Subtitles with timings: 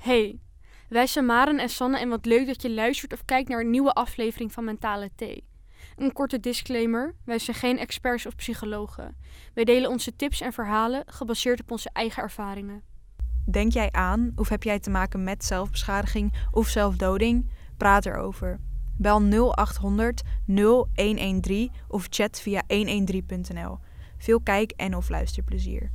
[0.00, 0.38] Hey,
[0.88, 3.70] wij zijn Maren en Sanne en wat leuk dat je luistert of kijkt naar een
[3.70, 5.44] nieuwe aflevering van Mentale Thee.
[5.96, 9.16] Een korte disclaimer, wij zijn geen experts of psychologen.
[9.54, 12.82] Wij delen onze tips en verhalen gebaseerd op onze eigen ervaringen.
[13.50, 17.50] Denk jij aan of heb jij te maken met zelfbeschadiging of zelfdoding?
[17.76, 18.60] Praat erover.
[18.96, 23.78] Bel 0800 0113 of chat via 113.nl.
[24.18, 25.90] Veel kijk- en of luisterplezier.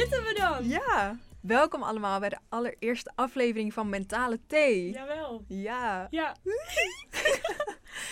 [0.00, 0.68] Zitten we dan?
[0.68, 4.90] Ja, welkom allemaal bij de allereerste aflevering van Mentale Thee.
[4.90, 5.44] Jawel.
[5.48, 6.36] Ja, Ja.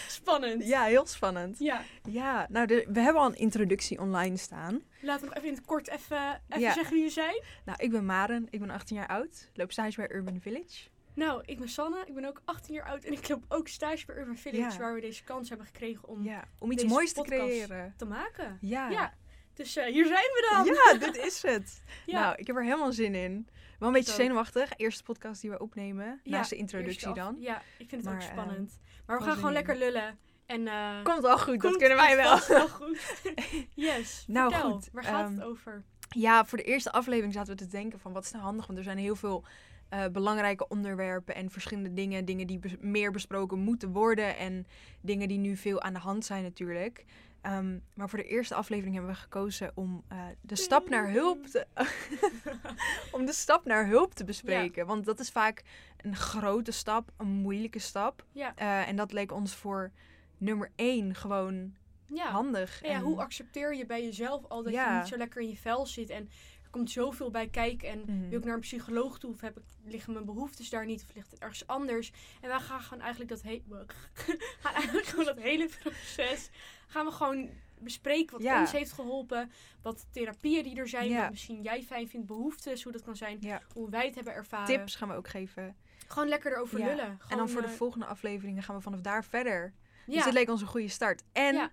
[0.09, 0.67] Spannend.
[0.67, 1.59] ja heel spannend.
[1.59, 1.83] Ja.
[2.11, 4.81] Ja, nou, de- we hebben al een introductie online staan.
[5.01, 6.73] Laten we nog even in het kort even, even Ja.
[6.73, 7.43] zeggen wie we zijn.
[7.65, 10.89] Nou, ik ben Maren, ik ben 18 jaar oud, loop stage bij Urban Village.
[11.15, 14.07] Nou, ik ben Sanne, ik ben ook 18 jaar oud en ik loop ook stage
[14.07, 14.79] bij Urban Village, Ja.
[14.79, 17.95] waar we deze kans hebben gekregen om Ja, om iets moois te creëren.
[17.96, 18.59] te maken.
[18.61, 18.89] Ja.
[18.91, 19.15] Ja.
[19.55, 20.65] Dus eh, hier zijn we dan.
[20.65, 21.83] Ja, dit is het.
[22.07, 22.21] Ja.
[22.21, 23.49] Nou, ik heb er helemaal zin in.
[23.79, 24.71] Wel een beetje zenuwachtig.
[24.77, 26.21] Eerste podcast die we opnemen.
[26.25, 27.37] Ja, naast de introductie dan.
[27.39, 28.80] Ja, ik vind het Maar, ook eh, spannend.
[29.07, 29.55] maar we gaan gewoon in.
[29.55, 30.19] lekker lullen.
[30.47, 32.39] En, eh, Komt wel goed, dat kunnen wij wel.
[32.49, 33.23] wel goed.
[33.75, 34.25] yes.
[34.27, 35.83] Nou, vertel, goed, Waar gaat ehm, het over?
[36.09, 38.67] Ja, voor de eerste aflevering zaten we te denken van wat is nou handig.
[38.67, 39.45] Want er zijn heel veel
[39.93, 42.24] eh, belangrijke onderwerpen en verschillende dingen.
[42.24, 44.37] Dingen die bes- meer besproken moeten worden.
[44.37, 44.66] En
[45.01, 47.04] dingen die nu veel aan de hand zijn natuurlijk.
[47.40, 51.46] Ehm, maar voor de eerste aflevering hebben we gekozen om eh, de stap naar hulp
[51.46, 51.66] te,
[53.16, 54.87] om de stap naar hulp te bespreken.
[54.87, 55.62] Want dat is vaak
[55.96, 58.24] een grote stap, een moeilijke stap.
[58.32, 58.52] Ja.
[58.56, 59.90] Eh, en dat leek ons voor
[60.38, 61.74] nummer één gewoon
[62.06, 62.30] Ja.
[62.30, 62.80] handig.
[62.82, 64.99] Ja, en, hoe accepteer je bij jezelf al dat je Ja.
[64.99, 66.28] niet zo lekker in je vel zit en
[66.72, 68.28] komt zoveel bij kijken en Mhm.
[68.28, 71.15] wil ik naar een psycholoog toe of heb ik, liggen mijn behoeftes daar niet of
[71.15, 73.62] ligt het ergens anders en wij gaan gewoon eigenlijk dat hele
[74.62, 76.50] gaan eigenlijk gewoon dat hele proces
[76.87, 77.48] gaan we gewoon
[77.78, 78.60] bespreken wat Ja.
[78.60, 81.21] ons heeft geholpen, wat therapieën die er zijn, Ja.
[81.21, 83.62] wat misschien jij fijn vindt, behoeftes, hoe dat kan zijn, Ja.
[83.75, 84.66] hoe wij het hebben ervaren.
[84.66, 85.77] tips gaan we ook geven.
[86.06, 86.87] Gewoon lekker erover Ja.
[86.87, 87.19] lullen.
[87.28, 89.72] en dan voor de eh, volgende afleveringen gaan we vanaf daar verder.
[90.06, 90.15] ja.
[90.15, 91.22] Dus dit leek ons een goede start.
[91.32, 91.71] En Ja.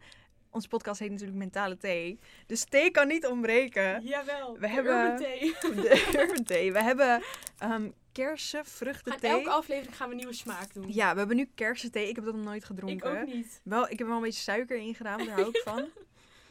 [0.52, 2.20] Onze podcast heet natuurlijk Mentale Thee.
[2.46, 4.04] Dus thee kan niet ontbreken.
[4.04, 4.58] Jawel.
[4.60, 5.56] We hebben- Urban Thee.
[5.82, 6.74] De Urban Thee.
[6.74, 7.22] We hebben
[7.58, 9.30] ehm kersen, vruchtenthee.
[9.32, 10.94] elke aflevering gaan we een nieuwe smaak doen.
[10.94, 12.08] Ja, we hebben nu kersenthee.
[12.10, 13.20] Ik heb dat nog nooit ik gedronken.
[13.22, 13.62] ook niet.
[13.64, 15.78] Wel, ik heb er wel een beetje suiker in gedaan, daar hou ik van.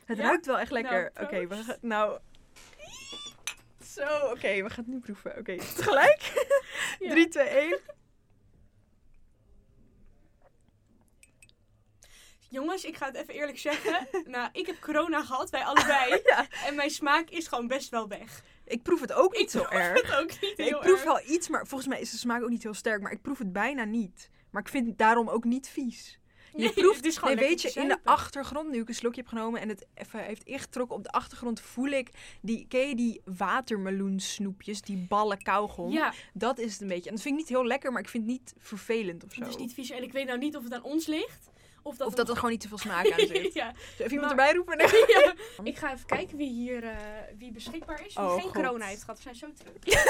[0.05, 0.23] Het Ja?
[0.23, 1.11] ruikt wel echt Nou, lekker.
[1.25, 1.65] Oké, we proost.
[1.65, 1.77] gaan...
[1.81, 2.19] Nou...
[3.95, 5.39] Zo, oké, we gaan het nu proeven.
[5.39, 6.47] Oké, tegelijk?
[6.99, 7.11] Ja.
[7.11, 7.79] 3, 2, 1.
[12.49, 14.09] Jongens, ik ga het even eerlijk zeggen.
[14.27, 16.21] nou, ik heb corona gehad, wij allebei.
[16.25, 18.43] Ja, En mijn smaak is gewoon best wel weg.
[18.65, 20.03] ik proef het ook niet Ik zo proef erg.
[20.03, 21.05] het ook niet Nee, ik proef erg.
[21.05, 23.01] wel iets, maar volgens mij is de smaak ook niet heel sterk.
[23.03, 24.31] Maar ik proef het bijna niet.
[24.51, 26.19] Maar ik vind het daarom ook niet vies.
[26.53, 28.95] Je Nee, proeft, het is gewoon nee, weet je, in de achtergrond, nu ik een
[28.95, 32.11] slokje heb genomen en het even heeft ingetrokken op de achtergrond, voel ik
[32.43, 35.91] die, ken je die watermeloensnoepjes, die ballen kauwgom?
[35.93, 37.09] Ja, Dat is het een beetje.
[37.09, 39.41] En dat vind ik niet heel lekker, maar ik vind het niet vervelend of zo.
[39.41, 39.91] het is niet vies.
[39.91, 41.51] En ik weet nou niet of het aan ons ligt.
[41.89, 43.55] Of dat, of dat er gewoon niet te veel smaak aan zit.
[43.55, 43.73] ja.
[43.97, 44.77] Zo, even iemand Maar- erbij roepen?
[44.79, 45.05] Nee.
[45.07, 45.35] ja.
[45.73, 46.97] Ik ga even kijken wie hier eh,
[47.39, 48.15] wie beschikbaar is.
[48.15, 48.53] Wie Oh, geen God.
[48.53, 49.17] corona heeft gehad.
[49.17, 50.05] We zijn zo terug.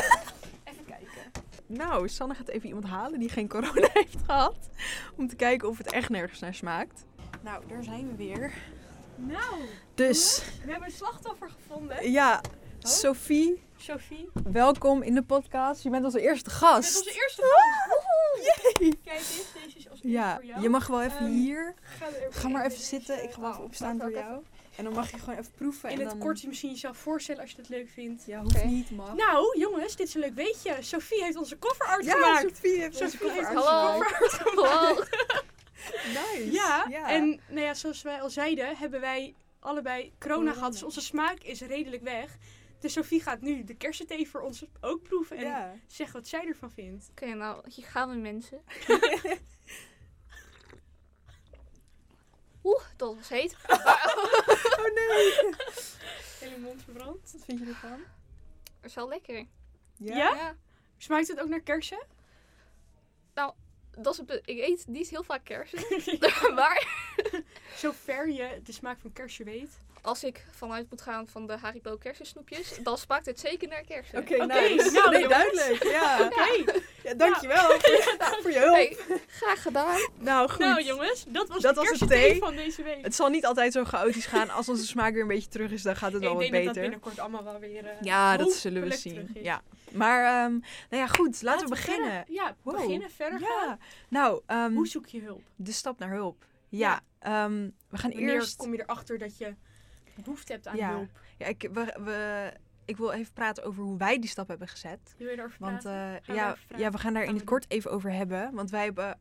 [0.64, 1.46] even kijken.
[1.66, 4.68] Nou, Sanne gaat even iemand halen die geen corona heeft gehad.
[5.16, 7.04] Om te kijken of het echt nergens naar smaakt.
[7.40, 8.52] Nou, daar zijn we weer.
[9.16, 9.54] Nou,
[9.94, 12.10] Dus, we hebben een slachtoffer gevonden.
[12.10, 12.40] ja,
[12.84, 12.90] Oh.
[12.90, 14.28] Sophie, Sophie.
[14.50, 15.82] welkom in de podcast.
[15.82, 16.88] Je bent onze eerste gast.
[16.90, 18.06] is onze eerste gast.
[18.78, 18.94] Yay.
[19.04, 20.62] Kijk eens, deze is als eerste Ja, voor jou.
[20.62, 21.74] je mag wel even Ehm, hier.
[21.98, 23.22] Ga, Ga maar even zitten.
[23.22, 24.42] Ik ga wel even oh, opstaan voor jou.
[24.76, 25.90] En dan mag je gewoon even proeven.
[25.90, 28.24] In en het kort je misschien jezelf voorstellen als je dat leuk vindt.
[28.26, 29.14] Ja, hoeft niet, mag.
[29.14, 30.76] Nou, jongens, dit is een leuk weetje.
[30.80, 32.56] Sophie heeft onze kofferart ja, gemaakt.
[32.56, 35.08] Sophie heeft onze Sophie cover onze kofferart gemaakt.
[36.06, 36.50] Nice.
[36.52, 40.52] Ja, en nou ja, zoals wij al zeiden, hebben wij allebei corona Corona.
[40.52, 40.72] gehad.
[40.72, 42.36] Dus onze smaak is redelijk weg.
[42.80, 45.74] Dus Sophie gaat nu de kersenthee voor ons ook proeven en Ja.
[45.86, 47.08] zeggen wat zij ervan vindt.
[47.10, 48.62] Oké, nou, hier gaan we mensen.
[52.64, 53.56] Oeh, dat was heet.
[54.78, 55.54] Oh nee.
[56.40, 57.32] Hele mond verbrand.
[57.32, 57.98] Wat vind je ervan?
[58.80, 59.46] Dat is wel lekker.
[59.96, 60.56] Ja?
[60.96, 62.06] Smaakt het ook naar kersen?
[64.00, 65.78] Dat is op de, ik eet niet heel vaak kersen.
[66.54, 66.86] maar
[67.76, 69.78] Zover je de smaak van kersen weet.
[70.02, 74.18] Als ik vanuit moet gaan van de Haribo kersensnoepjes, dan smaakt het zeker naar kersen.
[74.18, 74.90] Oké, Oké, nice.
[74.90, 75.82] nou, nee, duidelijk.
[75.82, 76.18] Ja.
[76.24, 76.80] Oké.
[77.02, 78.74] ja dankjewel voor, voor je hulp.
[78.74, 78.96] Hey,
[79.26, 80.00] graag gedaan.
[80.18, 80.58] Nou, goed.
[80.58, 82.38] Nou jongens, dat was Dat de was de thee.
[82.38, 83.02] van deze week.
[83.04, 84.50] Het zal niet altijd zo chaotisch gaan.
[84.50, 86.54] Als onze smaak weer een beetje terug is, dan gaat het wel ik wat denk
[86.54, 86.90] dat dat beter.
[86.90, 89.30] binnenkort allemaal wel weer eh, Ja, dat zullen we zien.
[89.42, 89.62] Ja.
[89.90, 90.52] Maar, ehm,
[90.90, 91.42] nou ja, goed.
[91.42, 92.10] Laten, we beginnen.
[92.10, 92.74] verder- ja, Wow.
[92.80, 93.78] beginnen, verder gaan.
[94.08, 95.42] Nou, ehm, Hoe zoek je hulp?
[95.56, 96.44] de stap naar hulp.
[96.68, 98.56] Ja, ehm, we gaan Wanneer eerst...
[98.56, 99.54] kom je erachter dat je
[100.24, 100.90] behoefte hebt aan Ja.
[100.90, 101.20] hulp?
[101.38, 102.52] Ja, ik, we, we,
[102.84, 105.14] ik wil even praten over hoe wij die stap hebben gezet.
[105.18, 106.22] Wil je daarover Want praten?
[106.28, 108.54] eh, ja, ja, we gaan daar in het kort even over hebben.
[108.54, 109.18] Want wij hebben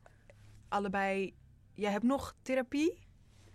[0.68, 1.34] allebei...
[1.74, 2.98] Jij hebt nog therapie.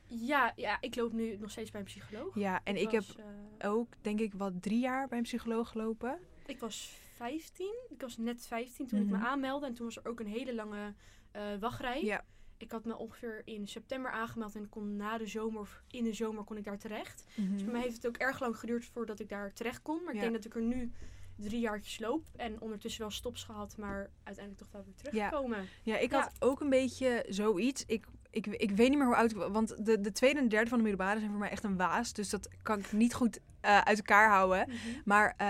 [0.06, 2.36] Ja, ja, ik loop nu nog steeds bij een psycholoog.
[2.36, 3.16] Ja, en ik heb was,
[3.58, 6.18] eh, ook, denk ik, wat drie jaar bij een psycholoog gelopen.
[6.46, 7.74] ik was 15.
[7.90, 9.20] Ik was net 15 toen ik Mhm.
[9.20, 9.68] me aanmeldde.
[9.68, 10.94] En toen was er ook een hele lange
[11.32, 12.04] eh, wachtrij.
[12.04, 12.24] Ja.
[12.64, 16.44] Ik had me ongeveer in september aangemeld en kon na de zomer in de zomer
[16.44, 17.24] kon ik daar terecht.
[17.36, 20.04] Dus bij mij heeft het ook erg lang geduurd voordat ik daar terecht kon.
[20.04, 20.92] Maar ik denk dat ik er nu
[21.36, 25.68] drie jaartjes loop en ondertussen wel stops gehad, maar uiteindelijk toch wel weer teruggekomen.
[25.84, 26.20] Ja, ik Ja.
[26.22, 27.84] had ook een beetje zoiets.
[27.88, 29.52] Ik, ik, ik weet niet meer hoe oud ik was.
[29.52, 31.78] Want de, de tweede en de derde van de middelbare zijn voor mij echt een
[31.78, 32.14] waas.
[32.14, 34.68] Dus dat kan ik niet goed eh, uit elkaar houden.
[34.68, 34.78] Mhm.
[35.06, 35.48] Maar eh,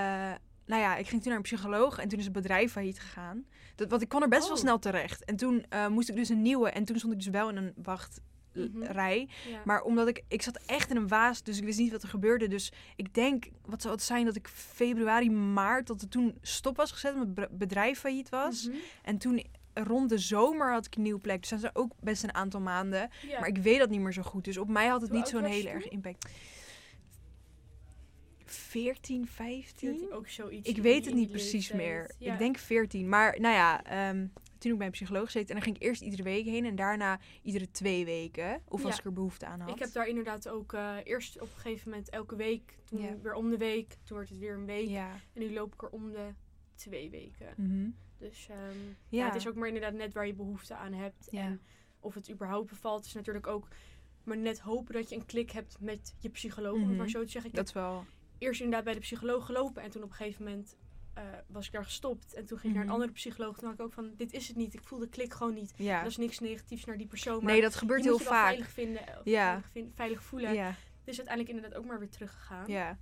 [0.65, 3.45] nou ja, ik ging toen naar een psycholoog en toen is het bedrijf failliet gegaan.
[3.75, 4.61] Dat, want ik kon er best wel Oh.
[4.61, 5.23] snel terecht.
[5.25, 6.69] En toen eh, moest ik dus een nieuwe.
[6.69, 9.27] En toen stond ik dus wel in een wachtrij.
[9.29, 9.51] Mhm.
[9.53, 9.61] Ja.
[9.65, 12.09] Maar omdat ik, ik zat echt in een waas, dus ik wist niet wat er
[12.09, 12.47] gebeurde.
[12.47, 16.77] Dus ik denk, wat zou het zijn, dat ik februari, maart, dat het toen stop
[16.77, 18.67] was gezet, be- bedrijf failliet was.
[18.67, 18.77] Mhm.
[19.03, 19.43] En toen
[19.73, 21.39] rond de zomer had ik een nieuwe plek.
[21.41, 23.09] Dus dat zijn ook best een aantal maanden.
[23.27, 23.39] Ja.
[23.39, 24.43] Maar ik weet dat niet meer zo goed.
[24.43, 26.25] Dus op mij had het Hoe niet zo'n hele erg impact.
[28.53, 29.89] 14, 15?
[29.89, 30.69] 14 ook zoiets.
[30.69, 31.77] Ik weet het niet precies leeftijd.
[31.81, 32.11] meer.
[32.17, 32.33] Ja.
[32.33, 33.09] Ik denk 14.
[33.09, 34.27] Maar nou ja, ehm,
[34.57, 36.75] toen ik bij een psycholoog zit en dan ging ik eerst iedere week heen en
[36.75, 38.61] daarna iedere twee weken.
[38.67, 39.69] Of als ik er behoefte aan had.
[39.69, 43.17] Ik heb daar inderdaad ook eh, eerst op een gegeven moment elke week, toen Ja.
[43.21, 44.89] weer om de week, toen werd het weer een week.
[44.89, 46.29] En nu loop ik er om de
[46.75, 47.53] twee weken.
[47.57, 47.89] Mhm.
[48.17, 48.77] Dus ehm,
[49.09, 49.25] Ja.
[49.25, 51.27] het is ook maar inderdaad net waar je behoefte aan hebt.
[51.29, 51.61] En
[51.99, 53.67] of het überhaupt bevalt, is natuurlijk ook
[54.23, 56.77] maar net hopen dat je een klik hebt met je psycholoog.
[56.77, 56.95] Mhm.
[56.95, 57.49] maar zo te zeggen.
[57.49, 58.05] Ik Dat wel.
[58.43, 60.75] Eerst inderdaad bij de psycholoog gelopen en toen op een gegeven moment
[61.13, 62.33] eh, was ik daar gestopt.
[62.33, 62.93] En toen ging ik naar Mhm.
[62.93, 63.57] een andere psycholoog.
[63.57, 64.73] Toen had ik ook van, dit is het niet.
[64.73, 65.73] Ik voel de klik gewoon niet.
[65.75, 66.01] Ja.
[66.01, 67.43] Dat is niks negatiefs naar die persoon.
[67.43, 68.45] Maar Nee, dat gebeurt heel vaak.
[68.47, 69.01] veilig vinden.
[69.01, 69.45] Of Ja.
[69.45, 70.53] veilig, vin- veilig voelen.
[70.53, 70.75] Ja.
[71.03, 72.67] Dus uiteindelijk inderdaad ook maar weer teruggegaan.
[72.67, 72.97] Ja.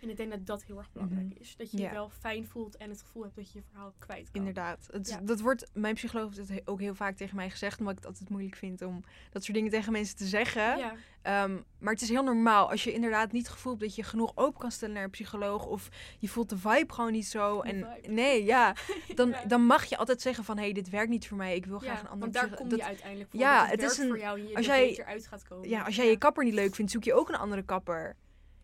[0.00, 1.40] En ik denk dat dat heel erg belangrijk Mhm.
[1.40, 1.56] is.
[1.56, 4.24] Dat je je wel fijn voelt en het gevoel hebt dat je je verhaal kwijt
[4.30, 4.40] kan.
[4.40, 4.88] Inderdaad.
[4.90, 5.20] Het, is- Ja.
[5.22, 7.98] Dat wordt, mijn psycholoog heeft het he- ook heel vaak tegen mij gezegd, omdat ik
[7.98, 10.78] het altijd moeilijk vind om dat soort dingen tegen mensen te zeggen.
[10.78, 13.94] Ja, Ehm, maar het is heel normaal als je inderdaad niet het gevoel hebt dat
[13.94, 15.66] je genoeg open kan stellen naar een psycholoog.
[15.66, 15.88] Of
[16.18, 17.62] je voelt de vibe gewoon niet zo.
[17.62, 18.12] De En vibe.
[18.14, 18.74] nee, ja.
[19.14, 19.44] Dan, Ja.
[19.44, 21.54] dan mag je altijd zeggen van hé, hey, dit werkt niet voor mij.
[21.56, 23.40] Ik wil graag een andere want daar kom dat- je uiteindelijk voor.
[23.40, 25.68] Ja, het, het is een- voor jou en je als jij- beter uit gaat komen.
[25.68, 28.16] Ja, als jij je kapper niet leuk vindt, zoek je ook een andere kapper.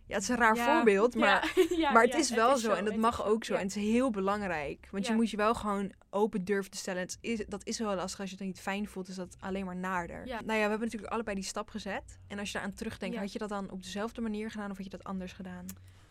[0.06, 2.84] Ja, het is een raar Ja, voorbeeld, maar, ja, maar het is wel zo, en
[2.84, 3.54] dat mag ook zo.
[3.54, 7.00] En het is heel belangrijk, want je moet je wel gewoon open durven te stellen.
[7.00, 9.64] Het is, dat is wel lastig als je het niet fijn voelt, is dat alleen
[9.64, 10.26] maar naarder.
[10.26, 12.18] Nou ja, we hebben natuurlijk allebei die stap gezet.
[12.28, 14.84] En als je eraan terugdenkt, had je dat dan op dezelfde manier gedaan of had
[14.84, 15.66] je dat anders gedaan?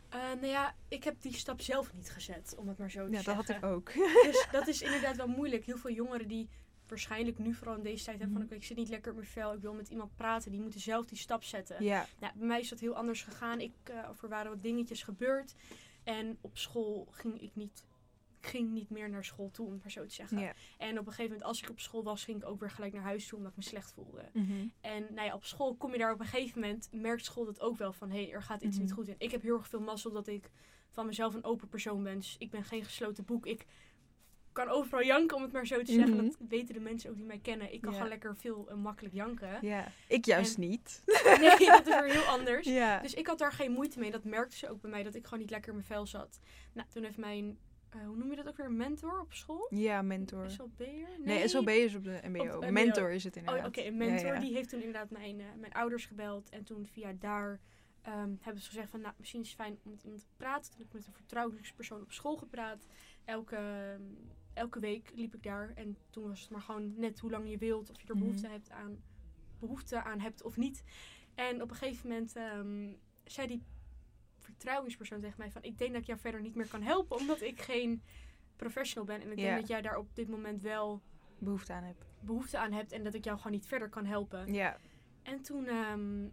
[0.09, 3.11] Eh, nou ja, ik heb die stap zelf niet gezet, om het maar zo te
[3.11, 3.45] Ja, dat zeggen.
[3.45, 3.93] had ik ook.
[4.23, 5.65] Dus dat is inderdaad wel moeilijk.
[5.65, 6.49] Heel veel jongeren die
[6.91, 8.45] waarschijnlijk nu vooral in deze tijd hebben van...
[8.45, 8.55] Mhm.
[8.55, 10.51] ik zit niet lekker op mijn vel, ik wil met iemand praten.
[10.51, 11.83] Die moeten zelf die stap zetten.
[11.83, 12.05] Ja.
[12.19, 13.59] Nou, bij mij is dat heel anders gegaan.
[13.59, 13.73] Ik,
[14.09, 15.55] of er waren wat dingetjes gebeurd.
[16.03, 17.85] En op school ging ik niet,
[18.39, 20.53] ik ging niet meer naar school toe, om het maar zo te zeggen.
[20.77, 22.93] En op een gegeven moment, als ik op school was, ging ik ook weer gelijk
[22.93, 24.29] naar huis toe, omdat ik me slecht voelde.
[24.33, 24.67] Mhm.
[24.81, 27.59] En nou ja, op school kom je daar op een gegeven moment, merkt school dat
[27.59, 28.85] ook wel van, hé, hey, er gaat iets Mhm.
[28.85, 29.15] niet goed in.
[29.17, 30.49] Ik heb heel erg veel mazzel dat ik
[30.89, 32.15] van mezelf een open persoon ben.
[32.15, 33.45] Dus ik ben geen gesloten boek.
[33.45, 33.65] Ik
[34.51, 36.15] kan overal janken, om het maar zo te zeggen.
[36.15, 36.25] Mhm.
[36.25, 37.74] Dat weten de mensen ook die mij kennen.
[37.74, 37.95] Ik kan Ja.
[37.95, 39.58] gewoon lekker veel en makkelijk janken.
[39.62, 39.88] ja.
[40.08, 41.01] Ik juist En- niet.
[41.39, 42.67] Nee, dat is weer heel anders.
[42.67, 43.00] Ja.
[43.00, 44.12] Dus ik had daar geen moeite mee.
[44.12, 46.39] Dat merkte ze ook bij mij, dat ik gewoon niet lekker in mijn vel zat.
[46.74, 47.58] Nou, toen heeft mijn,
[47.89, 49.67] eh, hoe noem je dat ook weer, mentor op school?
[49.70, 50.50] ja, mentor.
[50.50, 51.08] SLB'er?
[51.20, 52.39] Nee, SLB is op de MBO.
[52.43, 52.72] Op de MBO.
[52.72, 53.75] Mentor is het Oh, inderdaad.
[53.75, 54.34] ja, oké, mentor.
[54.34, 54.39] Ja.
[54.39, 56.50] Die heeft toen inderdaad mijn, eh, mijn ouders gebeld.
[56.50, 57.60] En toen via daar
[58.01, 60.72] ehm, hebben ze gezegd van, nou, misschien is het fijn om met iemand te praten.
[60.72, 62.86] Toen heb ik met een vertrouwenspersoon op school gepraat.
[63.25, 64.01] Elke, ehm,
[64.53, 65.72] elke week liep ik daar.
[65.75, 67.89] En toen was het maar gewoon net hoe lang je wilt.
[67.89, 68.24] Of je er Mhm.
[68.24, 68.98] behoefte, hebt aan,
[69.60, 70.84] behoefte aan hebt of niet.
[71.36, 72.93] En op een gegeven moment ehm,
[73.24, 73.63] zei die
[74.39, 75.63] vertrouwenspersoon tegen mij van...
[75.63, 78.01] Ik denk dat ik jou verder niet meer kan helpen, omdat ik geen
[78.55, 79.22] professional ben.
[79.22, 81.01] En ik denk dat jij daar op dit moment wel
[81.39, 82.05] Behoefte aan heb.
[82.20, 84.53] behoefte aan hebt en dat ik jou gewoon niet verder kan helpen.
[84.53, 84.77] Ja.
[85.24, 86.27] En toen ehm,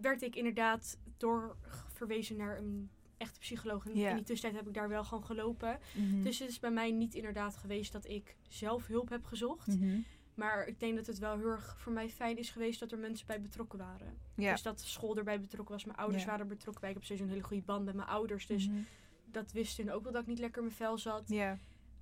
[0.00, 2.90] werd ik inderdaad doorverwezen naar een
[3.20, 3.84] echte psycholoog.
[3.86, 5.78] En in die tussentijd heb ik daar wel gewoon gelopen.
[5.94, 6.22] Mhm.
[6.22, 9.66] Dus het is bij mij niet inderdaad geweest dat ik zelf hulp heb gezocht.
[9.66, 9.98] Mhm.
[10.34, 12.98] Maar ik denk dat het wel heel erg voor mij fijn is geweest dat er
[12.98, 14.18] mensen bij betrokken waren.
[14.52, 15.84] Dus dat de school erbij betrokken was.
[15.84, 16.90] Mijn ouders waren betrokken bij.
[16.90, 18.46] Ik heb sowieso een hele goede band met mijn ouders.
[18.46, 18.78] Dus Mhm.
[19.24, 21.24] dat wisten hun ook wel dat ik niet lekker in mijn vel zat.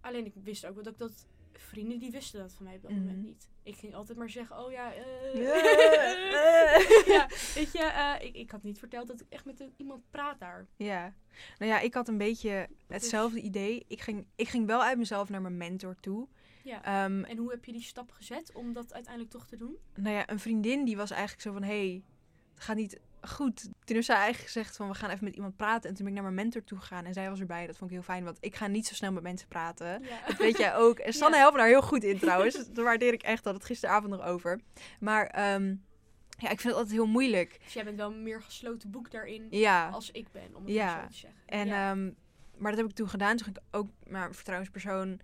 [0.00, 1.26] Alleen ik wist ook wel dat ik dat...
[1.60, 3.00] Vrienden die wisten dat van mij op dat Mhm.
[3.00, 3.48] moment niet.
[3.62, 4.92] Ik ging altijd maar zeggen, oh ja...
[4.94, 5.04] eh,
[6.38, 7.06] Eh.
[7.06, 10.40] ja, weet je, eh, ik, ik had niet verteld dat ik echt met iemand praat
[10.40, 10.66] daar.
[10.76, 11.14] Ja.
[11.58, 13.84] Nou ja, ik had een beetje hetzelfde idee.
[13.88, 16.28] Ik ging, ik ging wel uit mezelf naar mijn mentor toe.
[16.64, 16.84] Ja.
[16.84, 19.76] Ehm, En hoe heb je die stap gezet om dat uiteindelijk toch te doen?
[19.94, 21.62] nou ja, een vriendin die was eigenlijk zo van...
[21.62, 22.02] hey,
[22.54, 23.62] het gaat niet goed.
[23.62, 24.88] Toen heeft zij eigenlijk gezegd van...
[24.88, 25.90] we gaan even met iemand praten.
[25.90, 27.04] En toen ben ik naar mijn mentor toe gegaan.
[27.04, 27.66] En zij was erbij.
[27.66, 28.24] Dat vond ik heel fijn.
[28.24, 29.86] Want ik ga niet zo snel met mensen praten.
[30.02, 30.18] Ja.
[30.26, 30.98] Dat weet jij ook.
[30.98, 31.42] En Sanne Ja.
[31.42, 32.54] helpt daar heel goed in trouwens.
[32.72, 33.44] Dat waardeer ik echt.
[33.44, 34.60] Had het gisteravond nog over.
[35.00, 35.66] Maar ehm,
[36.38, 37.58] ja, ik vind het altijd heel moeilijk.
[37.64, 39.88] Dus jij bent wel meer gesloten boek daarin Ja.
[39.88, 41.00] als ik ben, om het Ja.
[41.02, 41.40] zo te zeggen.
[41.46, 41.90] En, ja.
[41.90, 42.10] ehm,
[42.56, 43.36] maar dat heb ik toen gedaan.
[43.36, 45.20] Toen ging ik ook maar een vertrouwenspersoon.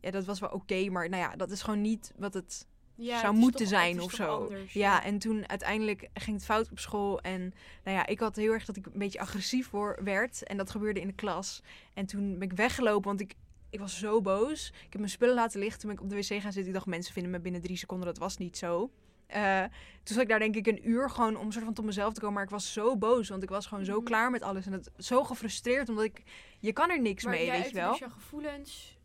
[0.00, 0.88] Ja, dat was wel oké.
[0.90, 2.66] maar nou ja, dat is gewoon niet wat het
[3.00, 4.42] Ja, zou moeten toch- zijn of zo.
[4.44, 7.20] anders, Ja, en toen uiteindelijk ging het fout op school.
[7.20, 7.40] En
[7.84, 10.42] nou ja, ik had heel erg dat ik een beetje agressief voor werd.
[10.42, 11.62] En dat gebeurde in de klas.
[11.94, 13.34] En toen ben ik weggelopen, want ik,
[13.70, 14.68] ik was zo boos.
[14.68, 15.80] Ik heb mijn spullen laten liggen.
[15.80, 16.66] Toen ben ik op de wc gaan zitten.
[16.66, 18.06] Ik dacht, mensen vinden me binnen drie seconden.
[18.06, 18.90] Dat was niet zo.
[19.26, 19.60] Eh,
[20.02, 22.20] toen zat ik daar denk ik een uur gewoon om soort van tot mezelf te
[22.20, 22.34] komen.
[22.34, 24.04] Maar ik was zo boos, want ik was gewoon zo Mhm.
[24.04, 24.66] klaar met alles.
[24.66, 26.22] En het zo gefrustreerd, omdat ik...
[26.58, 27.90] Je kan er niks maar mee, weet je wel.
[27.90, 28.97] dus jouw gevoelens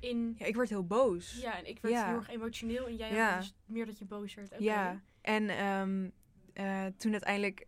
[0.00, 0.34] in...
[0.38, 1.38] Ja, ik werd heel boos.
[1.40, 2.06] Ja, en ik werd Ja.
[2.06, 3.36] heel erg emotioneel en jij Ja.
[3.38, 4.54] dus meer dat je boos werd.
[4.58, 6.08] Ja, en ehm,
[6.52, 7.66] eh, toen uiteindelijk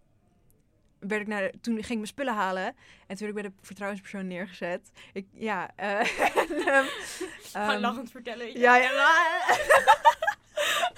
[0.99, 2.64] werd ik naar de- toen ging ik mijn spullen halen
[3.06, 4.90] en toen werd ik bij de vertrouwenspersoon neergezet.
[5.12, 8.58] Ik, ja, ehm, Gewoon ehm, lachend vertellen.
[8.58, 8.90] Ja, ja.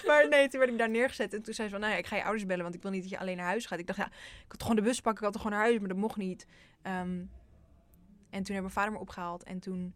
[0.07, 2.07] maar nee, toen werd ik daar neergezet en toen zei ze van, nou ja, ik
[2.07, 3.79] ga je ouders bellen, want ik wil niet dat je alleen naar huis gaat.
[3.79, 5.79] Ik dacht, ja, ik had gewoon de bus pakken, ik had toch gewoon naar huis,
[5.81, 6.47] maar dat mocht niet.
[6.83, 7.31] En
[8.31, 9.95] toen heeft mijn vader me opgehaald en toen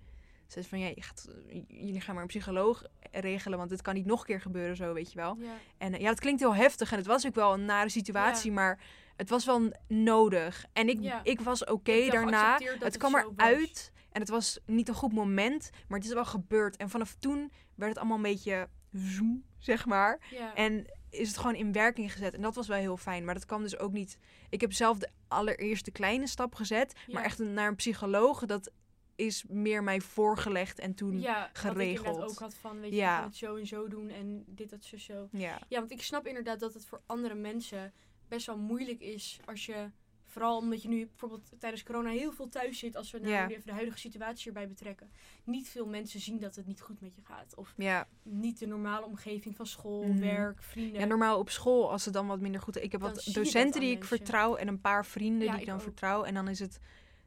[0.55, 1.29] zei ze van, ja, je gaat,
[1.69, 4.93] jullie gaan maar een psycholoog regelen, want dit kan niet nog een keer gebeuren zo,
[4.93, 5.37] weet je wel.
[5.39, 5.53] Ja.
[5.79, 8.53] En eh, ja, dat klinkt heel heftig en het was ook wel een nare situatie,
[8.53, 8.81] maar
[9.17, 10.65] het was wel nodig.
[10.73, 11.21] En ik, Ja.
[11.25, 12.55] ik was oké daarna.
[12.59, 16.25] Het het kwam eruit en het was niet een goed moment, maar het is wel
[16.25, 16.77] gebeurd.
[16.77, 20.19] En vanaf toen werd het allemaal een beetje zoem, zeg maar.
[20.55, 22.35] En is het gewoon in werking gezet.
[22.35, 23.25] En dat was wel heel fijn.
[23.25, 24.19] Maar dat kwam dus ook niet.
[24.49, 26.93] Ik heb zelf de allereerste kleine stap gezet.
[27.07, 27.15] Ja.
[27.15, 28.71] Maar echt naar een psycholoog, dat
[29.17, 31.21] is meer mij voorgelegd en toen.
[31.21, 32.07] ja, geregeld.
[32.07, 33.25] inderdaad ook had van, weet je, Ja.
[33.25, 35.29] het zo en zo doen en dit, dat, zo, zo.
[35.33, 35.59] Ja.
[35.69, 37.93] Ja, want ik snap inderdaad dat het voor andere mensen
[38.29, 39.91] best wel moeilijk is als je,
[40.27, 43.49] vooral omdat je nu bijvoorbeeld tijdens corona heel veel thuis zit, als we nou Ja.
[43.49, 45.11] even de huidige situatie erbij betrekken.
[45.45, 47.55] Niet veel mensen zien dat het niet goed met je gaat.
[47.57, 48.09] Of Ja.
[48.23, 50.19] niet de normale omgeving van school, Mhm.
[50.21, 51.01] werk, vrienden.
[51.01, 52.77] ja, normaal op school, als het dan wat minder goed.
[52.83, 54.17] Ik heb Dan wat docenten die ik mensen.
[54.17, 56.25] vertrouw en een paar vrienden Ja, die ik dan vertrouw.
[56.25, 56.79] En dan is het.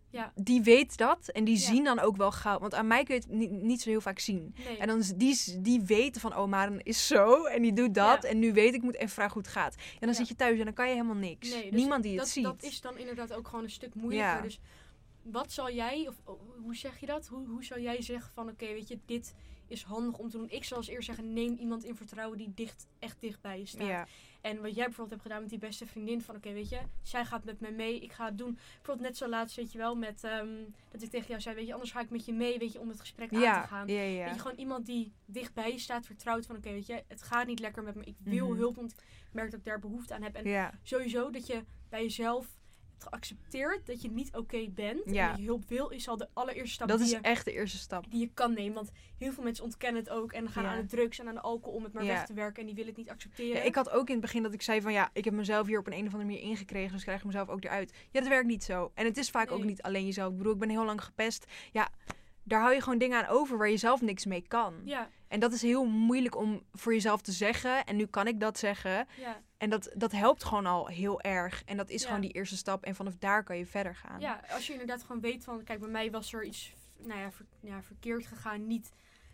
[0.10, 0.32] Ja.
[0.36, 1.66] Die weet dat en die Ja.
[1.66, 2.60] zien dan ook wel gauw.
[2.60, 4.56] Want aan mij kun je het niet, niet zo heel vaak zien.
[4.66, 4.78] nee.
[4.78, 8.24] En dan die, die weten van, oh, Maren is zo en die doet dat.
[8.24, 8.30] Ja.
[8.30, 9.76] En nu weet ik, moet even vragen hoe het gaat.
[10.00, 11.50] En dan zit je thuis en dan kan je helemaal niks.
[11.50, 12.44] Nee, dus Niemand die het ziet.
[12.44, 14.42] Dat is dan inderdaad ook gewoon een stuk moeilijker.
[14.42, 14.60] Dus
[15.22, 17.28] wat zal jij, of oh, hoe zeg je dat?
[17.28, 19.34] Hoe, hoe zou jij zeggen van, oké, weet je, dit
[19.68, 20.50] is handig om te doen.
[20.50, 23.66] Ik zal als eerst zeggen, neem iemand in vertrouwen die dicht, echt dicht bij je
[23.66, 23.88] staat.
[23.88, 24.08] ja.
[24.42, 27.26] En wat jij bijvoorbeeld hebt gedaan met die beste vriendin, van oké, weet je, zij
[27.26, 28.58] gaat met mij mee, ik ga het doen.
[28.76, 30.48] Bijvoorbeeld net zo laatst, weet je wel, met ehm,
[30.92, 32.80] dat ik tegen jou zei, weet je, anders ga ik met je mee, weet je,
[32.80, 33.88] om het gesprek aan te gaan.
[33.88, 34.26] ja.
[34.26, 37.22] Weet je, gewoon iemand die dicht bij je staat, vertrouwt van oké, weet je, het
[37.24, 38.58] gaat niet lekker met me, ik wil Mhm.
[38.58, 40.36] hulp, want ik merk dat ik daar behoefte aan heb.
[40.36, 40.46] En
[40.84, 42.57] sowieso dat je bij jezelf
[43.04, 45.24] geaccepteerd dat je niet oké bent Ja.
[45.26, 47.46] en dat je hulp wil, is al de allereerste stap Dat die, is je, echt
[47.46, 48.12] de eerste stap.
[48.12, 48.74] die je kan nemen.
[48.74, 50.70] Want heel veel mensen ontkennen het ook en gaan Ja.
[50.70, 52.14] aan de drugs en aan de alcohol om het maar Ja.
[52.14, 53.56] weg te werken en die willen het niet accepteren.
[53.58, 55.68] Ja, ik had ook in het begin dat ik zei van ja, ik heb mezelf
[55.68, 57.94] hier op een, een of andere manier ingekregen, dus krijg ik mezelf ook eruit.
[58.12, 58.92] Ja, dat werkt niet zo.
[58.94, 60.32] En het is vaak ook niet alleen jezelf.
[60.32, 61.46] Ik bedoel, ik ben heel lang gepest.
[61.72, 61.90] Ja,
[62.44, 64.82] daar hou je gewoon dingen aan over waar je zelf niks mee kan.
[64.86, 67.86] ja, En dat is heel moeilijk om voor jezelf te zeggen.
[67.86, 69.08] En nu kan ik dat zeggen.
[69.20, 69.42] ja.
[69.58, 71.64] En dat, dat helpt gewoon al heel erg.
[71.66, 72.08] En dat is Ja.
[72.08, 72.84] gewoon die eerste stap.
[72.84, 74.20] En vanaf daar kan je verder gaan.
[74.20, 77.32] Ja, als je inderdaad gewoon weet van, kijk, bij mij was er iets nou ja,
[77.32, 78.92] ver- ja, verkeerd gegaan, niet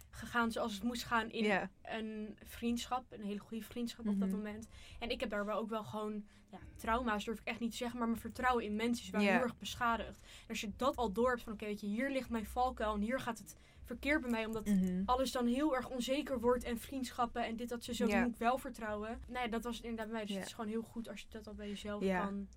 [0.10, 4.38] gegaan zoals het moest gaan in een vriendschap, een hele goede vriendschap op dat Mhm.
[4.38, 4.68] moment.
[5.00, 7.78] En ik heb daar wel ook wel gewoon ja, trauma's, durf ik echt niet te
[7.78, 10.18] zeggen, maar mijn vertrouwen in mensen is wel heel erg beschadigd.
[10.42, 12.94] En als je dat al door hebt van, oké, weet je, hier ligt mijn valkuil
[12.94, 15.02] en hier gaat het verkeerd bij mij, omdat Mhm.
[15.06, 18.22] alles dan heel erg onzeker wordt en vriendschappen en dit dat ze zo Ja.
[18.24, 19.20] moet ik wel vertrouwen.
[19.28, 20.26] Nee, dat was het inderdaad bij mij.
[20.26, 20.40] Dus Ja.
[20.40, 22.20] het is gewoon heel goed als je dat al bij jezelf Ja.
[22.26, 22.48] kan.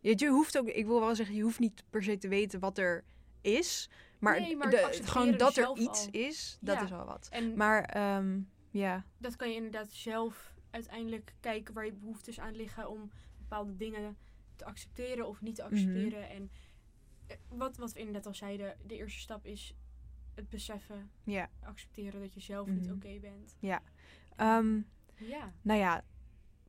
[0.00, 2.60] Je, je hoeft ook, ik wil wel zeggen, je hoeft niet per se te weten
[2.60, 3.04] wat er
[3.40, 3.90] is.
[4.18, 6.12] Maar, Nee, maar de- gewoon dat er zelf iets al.
[6.12, 6.84] is, dat Ja.
[6.84, 7.28] is al wat.
[7.30, 8.40] En Maar ehm,
[8.70, 13.76] ja, dat kan je inderdaad zelf uiteindelijk kijken waar je behoeftes aan liggen om bepaalde
[13.76, 14.16] dingen
[14.56, 15.72] te accepteren of niet te Mhm.
[15.72, 16.28] accepteren.
[16.30, 16.50] En
[17.26, 19.74] eh, wat, wat we inderdaad al zeiden, de eerste stap is
[20.36, 21.48] het beseffen, ja.
[21.62, 22.94] accepteren dat je zelf niet Mhm.
[22.94, 23.56] oké bent.
[24.36, 24.80] Ehm,
[25.16, 25.52] Ja.
[25.62, 26.04] nou ja,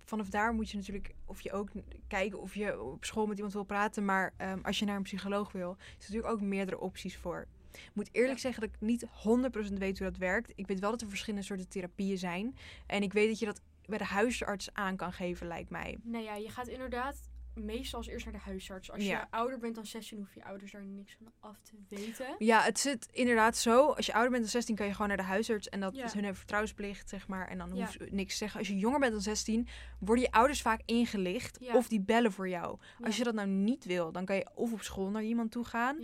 [0.04, 1.70] vanaf daar moet je natuurlijk of je ook
[2.08, 4.06] kijken of je op school met iemand wil praten.
[4.06, 7.48] Maar ehm, als je naar een psycholoog wil, is er natuurlijk ook meerdere opties voor.
[7.72, 8.40] Ik moet eerlijk Ja.
[8.42, 10.52] zeggen dat ik niet 100% weet hoe dat werkt.
[10.56, 12.56] Ik weet wel dat er verschillende soorten therapieën zijn.
[12.86, 15.98] En ik weet dat je dat bij de huisarts aan kan geven, lijkt mij.
[16.04, 18.92] Nou ja, je gaat inderdaad meestal als eerst naar de huisarts.
[18.92, 19.20] Als Ja.
[19.20, 22.36] je ouder bent dan 16, hoef je ouders daar niks van af te weten.
[22.38, 23.90] Ja, het zit inderdaad zo.
[23.92, 25.70] Als je ouder bent dan 16 kan je gewoon naar de huisarts.
[25.70, 26.04] En dat Ja.
[26.06, 27.48] is hun vertrouwensplicht, zeg maar.
[27.48, 27.86] En dan Ja.
[27.86, 28.60] hoef je niks te zeggen.
[28.60, 29.68] Als je jonger bent dan 16,
[30.00, 31.60] worden je ouders vaak ingelicht.
[31.74, 32.80] Of die bellen voor jou.
[33.04, 35.66] Als je dat nou niet wil, dan kan je of op school naar iemand toe
[35.66, 36.00] gaan.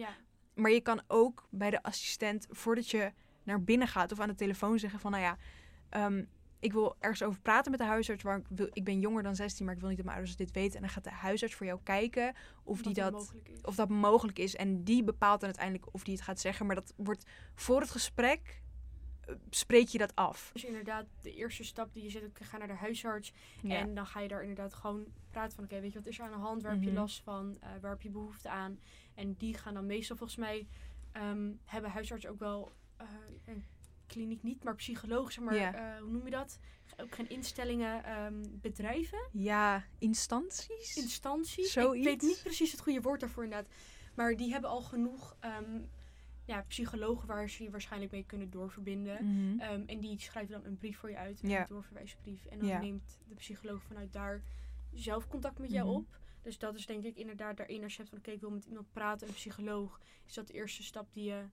[0.53, 3.11] Maar je kan ook bij de assistent, voordat je
[3.43, 5.37] naar binnen gaat of aan de telefoon zeggen van, nou ja,
[5.89, 6.23] ehm,
[6.63, 8.23] ik wil ergens over praten met de huisarts.
[8.23, 10.37] Maar ik, wil, ik ben jonger dan 16, maar ik wil niet dat mijn ouders
[10.37, 10.75] dit weten.
[10.75, 13.61] En dan gaat de huisarts voor jou kijken of, die dat, mogelijk is.
[13.61, 14.55] of dat mogelijk is.
[14.55, 16.65] En die bepaalt dan uiteindelijk of die het gaat zeggen.
[16.65, 18.61] Maar dat wordt voor het gesprek,
[19.25, 20.49] eh, spreek je dat af.
[20.53, 23.33] Dus inderdaad, de eerste stap die je zet, ik ga naar de huisarts.
[23.61, 23.75] Ja.
[23.77, 26.25] En dan ga je daar inderdaad gewoon praten van, oké, weet je, wat is er
[26.25, 26.61] aan de hand?
[26.61, 26.89] Waar heb Mhm.
[26.89, 27.57] je last van?
[27.59, 28.79] Eh, waar heb je behoefte aan?
[29.15, 30.67] En die gaan dan meestal, volgens mij,
[31.11, 33.07] ehm, hebben huisartsen ook wel eh,
[33.45, 33.63] een
[34.13, 35.73] kliniek niet, maar psycholoog, zeg maar, Ja.
[35.95, 36.59] eh, hoe noem je dat?
[36.97, 40.97] Ook geen instellingen, ehm, bedrijven, ja, instanties?
[40.97, 41.65] instanties.
[41.65, 42.05] Ik Zoiets?
[42.05, 43.71] weet niet precies het goede woord daarvoor inderdaad.
[44.15, 45.81] Maar die hebben al genoeg ehm,
[46.45, 49.25] ja, psychologen waar ze je waarschijnlijk mee kunnen doorverbinden.
[49.25, 49.59] Mhm.
[49.59, 51.65] Ehm, en die schrijven dan een brief voor je uit, een Ja.
[51.65, 52.45] doorverwijsbrief.
[52.45, 52.79] En dan Ja.
[52.79, 54.41] neemt de psycholoog vanuit daar
[54.93, 55.95] zelf contact met jou Mhm.
[55.95, 56.17] op.
[56.41, 58.65] Dus dat is denk ik inderdaad daarin als je hebt van oké, ik wil met
[58.65, 59.99] iemand praten, een psycholoog.
[60.25, 61.43] Is dat de eerste stap die je,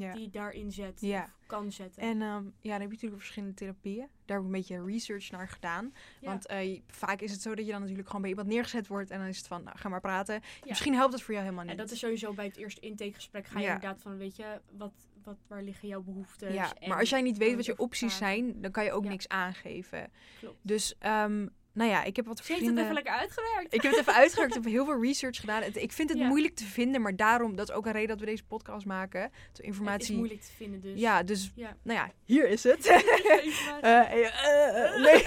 [0.00, 0.12] ja.
[0.12, 1.22] die daarin zet Ja.
[1.22, 2.02] of kan zetten.
[2.02, 4.06] En ehm, ja, dan heb je natuurlijk verschillende therapieën.
[4.24, 5.92] Daar heb ik een beetje research naar gedaan.
[6.20, 6.28] Ja.
[6.28, 9.10] Want eh, vaak is het zo dat je dan natuurlijk gewoon bij iemand neergezet wordt.
[9.10, 10.40] En dan is het van, nou, ga maar praten.
[10.66, 11.72] Misschien helpt het voor jou helemaal niet.
[11.72, 14.92] En dat is sowieso bij het eerste intakegesprek ga je inderdaad van weet je, wat,
[15.22, 16.54] wat, waar liggen jouw behoeftes?
[16.54, 19.28] ja, maar als jij niet weet wat je opties zijn, dan kan je ook niks
[19.28, 20.10] aangeven.
[20.38, 20.58] Klopt.
[20.62, 21.46] Dus, ehm,
[21.78, 22.80] nou ja, ik heb wat Ze heeft het verschillende...
[22.82, 23.74] even lekker uitgewerkt.
[23.74, 24.56] Ik heb het even uitgewerkt.
[24.56, 25.62] Ik heb heel veel research gedaan.
[25.62, 26.26] Het- Ik vind het Ja.
[26.26, 29.20] moeilijk te vinden, maar daarom, dat is ook een reden dat we deze podcast maken.
[29.30, 30.16] De Het is informatie.
[30.16, 31.00] moeilijk te vinden dus.
[31.00, 31.76] Ja, dus, Ja.
[31.82, 32.86] nou ja, hier is het.
[33.44, 33.80] Informatie.
[33.80, 35.24] Eh, eh, eh, nee.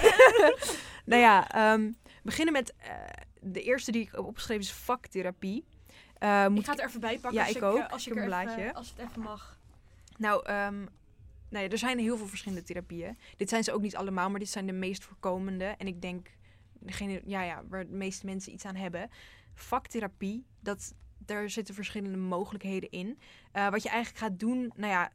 [1.10, 1.46] nou ja,
[1.82, 1.92] we
[2.22, 2.74] beginnen met
[3.40, 5.64] de eerste die ik heb opgeschreven is vaktherapie.
[6.18, 7.90] Eh, ik moet ga het er even bij pakken Ja, als ik ook.
[7.90, 8.74] als, Ik een even, blaadje.
[8.74, 9.58] als het even mag.
[10.16, 10.78] Nou, ehm,
[11.50, 13.18] nou ja, er zijn heel veel verschillende therapieën.
[13.36, 15.64] Dit zijn ze ook niet allemaal, maar dit zijn de meest voorkomende.
[15.78, 16.28] En ik denk,
[16.86, 19.08] degene ja, ja, waar de meeste mensen iets aan hebben.
[19.54, 23.18] Vaktherapie, dat, daar zitten verschillende mogelijkheden in.
[23.52, 25.12] Eh, wat je eigenlijk gaat doen, nou ja,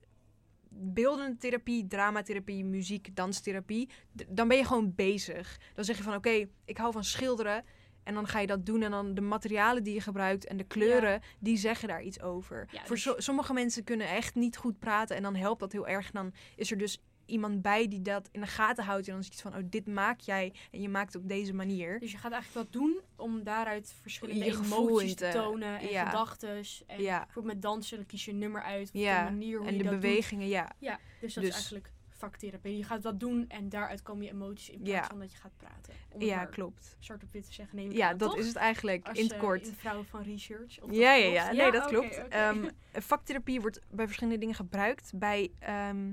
[0.70, 3.90] beeldende therapie, dramatherapie, muziek, danstherapie.
[4.16, 5.60] d- Dan ben je gewoon bezig.
[5.74, 7.64] Dan zeg je van, oké, ik hou van schilderen.
[8.04, 10.64] En dan ga je dat doen en dan de materialen die je gebruikt en de
[10.64, 12.68] kleuren, die zeggen daar iets over.
[12.72, 15.72] Ja, Voor dus- so- sommige mensen kunnen echt niet goed praten en dan helpt dat
[15.72, 16.12] heel erg.
[16.12, 19.42] Dan is er dus iemand bij die dat in de gaten houdt en dan ziet
[19.42, 22.00] van, oh, dit maak jij en je maakt het op deze manier.
[22.00, 26.06] Dus je gaat eigenlijk wat doen om daaruit verschillende Je emoties te tonen en ja.
[26.06, 26.64] gedachten.
[26.88, 27.18] En Ja.
[27.24, 28.90] bijvoorbeeld met dansen, dan kies je een nummer uit.
[28.94, 30.02] Ja, de manier hoe En je de dat doet.
[30.02, 30.72] bewegingen, ja.
[30.80, 32.78] Ja, dus dat Dus- is eigenlijk vaktherapie.
[32.78, 35.06] Je gaat wat doen en daaruit komen je emoties in plaats Ja.
[35.08, 35.94] van dat je gaat praten.
[36.12, 36.96] Om het Ja, klopt.
[37.00, 38.38] zwart op wit te zeggen, neem ik Ja, dat toch?
[38.40, 39.68] is het eigenlijk Als, in het eh, kort.
[39.68, 40.82] in vrouwen van research.
[40.82, 41.52] of Ja, ja, ja.
[41.52, 42.18] Nee, dat klopt.
[42.18, 42.28] oké.
[42.28, 45.12] Ehm, vaktherapie wordt bij verschillende dingen gebruikt.
[45.16, 46.12] Bij ehm,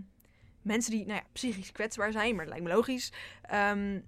[0.65, 3.13] mensen die nou ja, psychisch kwetsbaar zijn, maar dat lijkt me logisch.
[3.43, 4.01] Ehm,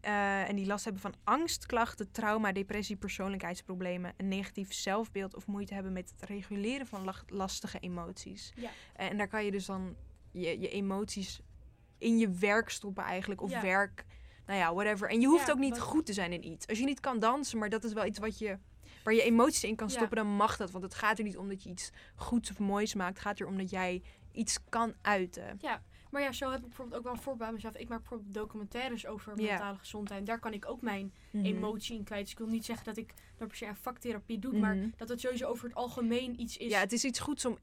[0.00, 5.74] eh, en die last hebben van angstklachten, trauma, depressie, persoonlijkheidsproblemen, een negatief zelfbeeld of moeite
[5.74, 8.52] hebben met het reguleren van lastige emoties.
[8.56, 8.70] Ja.
[8.94, 9.96] En daar kan je dus dan
[10.32, 11.40] je, je emoties
[11.98, 13.40] in je werk stoppen eigenlijk.
[13.42, 13.62] Of Ja.
[13.62, 14.04] werk,
[14.46, 15.10] nou ja, whatever.
[15.10, 16.66] En je hoeft Ja, ook niet goed te zijn in iets.
[16.66, 18.58] Als je niet kan dansen, maar dat is wel iets wat je
[19.04, 19.92] waar je emoties in kan Ja.
[19.94, 20.70] stoppen, dan mag dat.
[20.70, 23.12] Want het gaat er niet om dat je iets goeds of moois maakt.
[23.14, 25.58] Het gaat er om dat jij iets kan uiten.
[26.10, 27.76] Maar ja, zo heb ik bijvoorbeeld ook wel een voorbeeld bij mezelf.
[27.76, 30.26] Ik maak bijvoorbeeld documentaires over mentale gezondheid.
[30.26, 31.44] Daar kan ik ook mijn Mhm.
[31.44, 32.22] emotie in kwijt.
[32.22, 34.58] Dus ik wil niet zeggen dat ik dan per se aan vaktherapie doe.
[34.58, 34.88] Maar Mhm.
[34.96, 37.58] dat het sowieso over het algemeen iets is Ja, het is iets goeds om.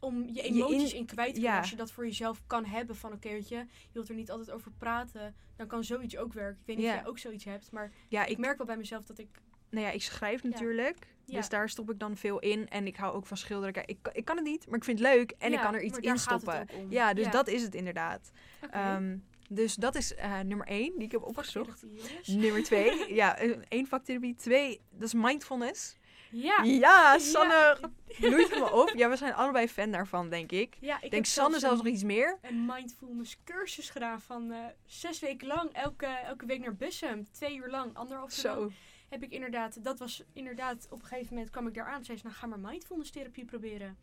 [0.00, 1.50] om je je emoties in- in, kwijt te kunnen.
[1.52, 1.58] ja.
[1.58, 4.30] Als je dat voor jezelf kan hebben van oké, weet je, je wilt er niet
[4.30, 5.34] altijd over praten.
[5.56, 6.60] Dan kan zoiets ook werken.
[6.60, 6.92] Ik weet niet Ja.
[6.94, 7.70] of jij ook zoiets hebt.
[7.72, 9.28] Maar Ja, ik, ik, merk wel bij mezelf dat ik...
[9.70, 11.15] nou ja, ik schrijf natuurlijk.
[11.26, 11.36] Ja.
[11.36, 12.68] Dus daar stop ik dan veel in.
[12.68, 13.72] En ik hou ook van schilderen.
[13.72, 15.30] Kijk, ik, ik kan het niet, maar ik vind het leuk.
[15.38, 16.68] En ik Ja, kan er iets in stoppen.
[16.88, 17.30] Ja, dus Ja.
[17.30, 18.30] dat is het inderdaad.
[18.70, 19.16] Ehm,
[19.48, 21.82] dus dat is eh, nummer één die ik heb opgezocht.
[22.26, 24.34] Nummer twee, ja, eh, één vaktherapie.
[24.34, 25.96] Twee, dat is mindfulness.
[26.30, 26.62] Ja.
[26.62, 27.78] Ja, Sanne
[28.20, 28.92] bloeit me op.
[28.96, 30.76] Ja, we zijn allebei fan daarvan, denk ik.
[30.80, 32.38] Ja, ik denk Sanne zelfs nog iets meer.
[32.42, 35.70] een mindfulness cursus gedaan van eh, zes weken lang.
[35.72, 37.26] Elke, elke week naar Bussum.
[37.32, 38.72] Twee uur lang, anderhalf uur lang.
[39.08, 42.04] Heb ik inderdaad, dat was inderdaad, op een gegeven moment kwam ik daar aan.
[42.04, 43.96] Zei ze, nou ga maar mindfulness therapie proberen.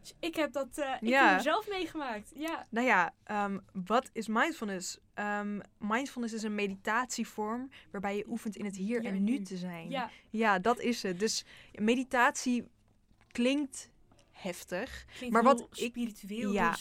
[0.00, 1.30] Dus ik heb dat eh ik Ja.
[1.32, 2.32] heb zelf meegemaakt.
[2.34, 2.66] Ja.
[2.70, 4.98] Nou ja, ehm, wat is mindfulness?
[5.14, 9.40] Ehm, mindfulness is een meditatievorm waarbij je oefent in het hier Hier en en nu
[9.42, 9.90] te zijn.
[9.90, 10.10] Ja.
[10.30, 11.18] Ja, dat is het.
[11.18, 12.64] Dus meditatie
[13.32, 13.90] klinkt
[14.30, 15.04] heftig.
[15.16, 16.76] Klinkt Maar wat ik- spiritueel, ja.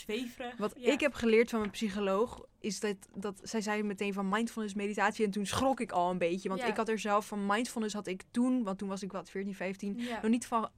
[0.57, 0.91] Wat Ja.
[0.91, 5.25] ik heb geleerd van mijn psycholoog is dat, dat zij zei meteen van mindfulness meditatie
[5.25, 6.67] en toen schrok ik al een beetje, want Ja.
[6.67, 9.55] ik had er zelf van mindfulness had ik toen, want toen was ik wat 14,
[9.55, 10.19] 15, Ja.
[10.21, 10.69] nog niet van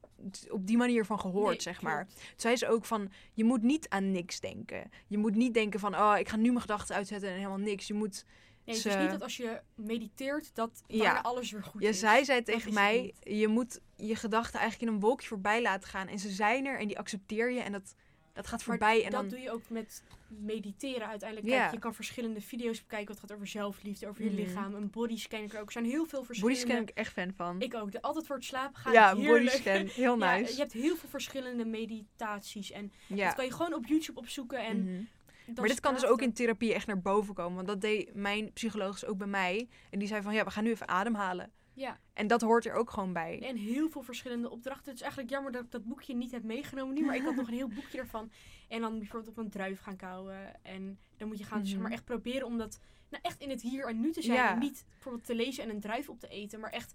[0.50, 2.06] op die manier van gehoord, Nee, zeg maar.
[2.06, 4.89] Toen zei ze ook van, je moet niet aan niks denken.
[5.08, 7.88] Je moet niet denken van, oh, ik ga nu mijn gedachten uitzetten en helemaal niks.
[7.88, 8.26] Je moet,
[8.65, 11.19] Nee, het is niet dat als je mediteert, dat Ja.
[11.21, 12.00] alles weer goed ja, is.
[12.00, 16.08] zij zei tegen mij, je moet je gedachten eigenlijk in een wolkje voorbij laten gaan.
[16.08, 17.95] En ze zijn er en die accepteer je en dat,
[18.36, 19.04] dat gaat Maar voorbij.
[19.04, 21.50] En dat dan, doe je ook met mediteren uiteindelijk.
[21.52, 24.39] Kijk, je kan verschillende video's bekijken wat gaat over zelfliefde, over je Mhm.
[24.39, 24.74] lichaam.
[24.74, 25.65] Een bodyscan er ook.
[25.65, 26.74] Er zijn heel veel bodyscan verschillende...
[26.74, 27.62] ben ik echt fan van.
[27.62, 27.91] Ik ook.
[27.91, 28.93] De, altijd voor het slapen gaan.
[28.93, 30.52] ja, bodyscan, heel Ja, nice.
[30.54, 32.71] je hebt heel veel verschillende meditaties.
[32.71, 34.65] En dat kan je gewoon op YouTube opzoeken.
[34.65, 35.10] En
[35.45, 37.56] dan Maar dit kan dus ook in therapie echt naar boven komen.
[37.56, 39.67] Want dat deed mijn psycholoog dus ook bij mij.
[39.89, 41.52] En die zei van, ja, we gaan nu even ademhalen.
[41.75, 43.41] Ja, En dat hoort er ook gewoon bij.
[43.41, 44.85] en heel veel verschillende opdrachten.
[44.85, 47.05] Het is eigenlijk jammer dat ik dat boekje niet heb meegenomen nu.
[47.05, 48.31] Maar ik had nog een heel boekje ervan.
[48.67, 50.63] En dan bijvoorbeeld op een druif gaan kauwen.
[50.63, 51.93] En dan moet je gaan zeg maar, Mhm.
[51.93, 54.38] echt proberen om dat nou, echt in het hier en nu te zijn.
[54.38, 54.51] Ja.
[54.53, 56.59] En niet bijvoorbeeld te lezen en een druif op te eten.
[56.59, 56.93] Maar echt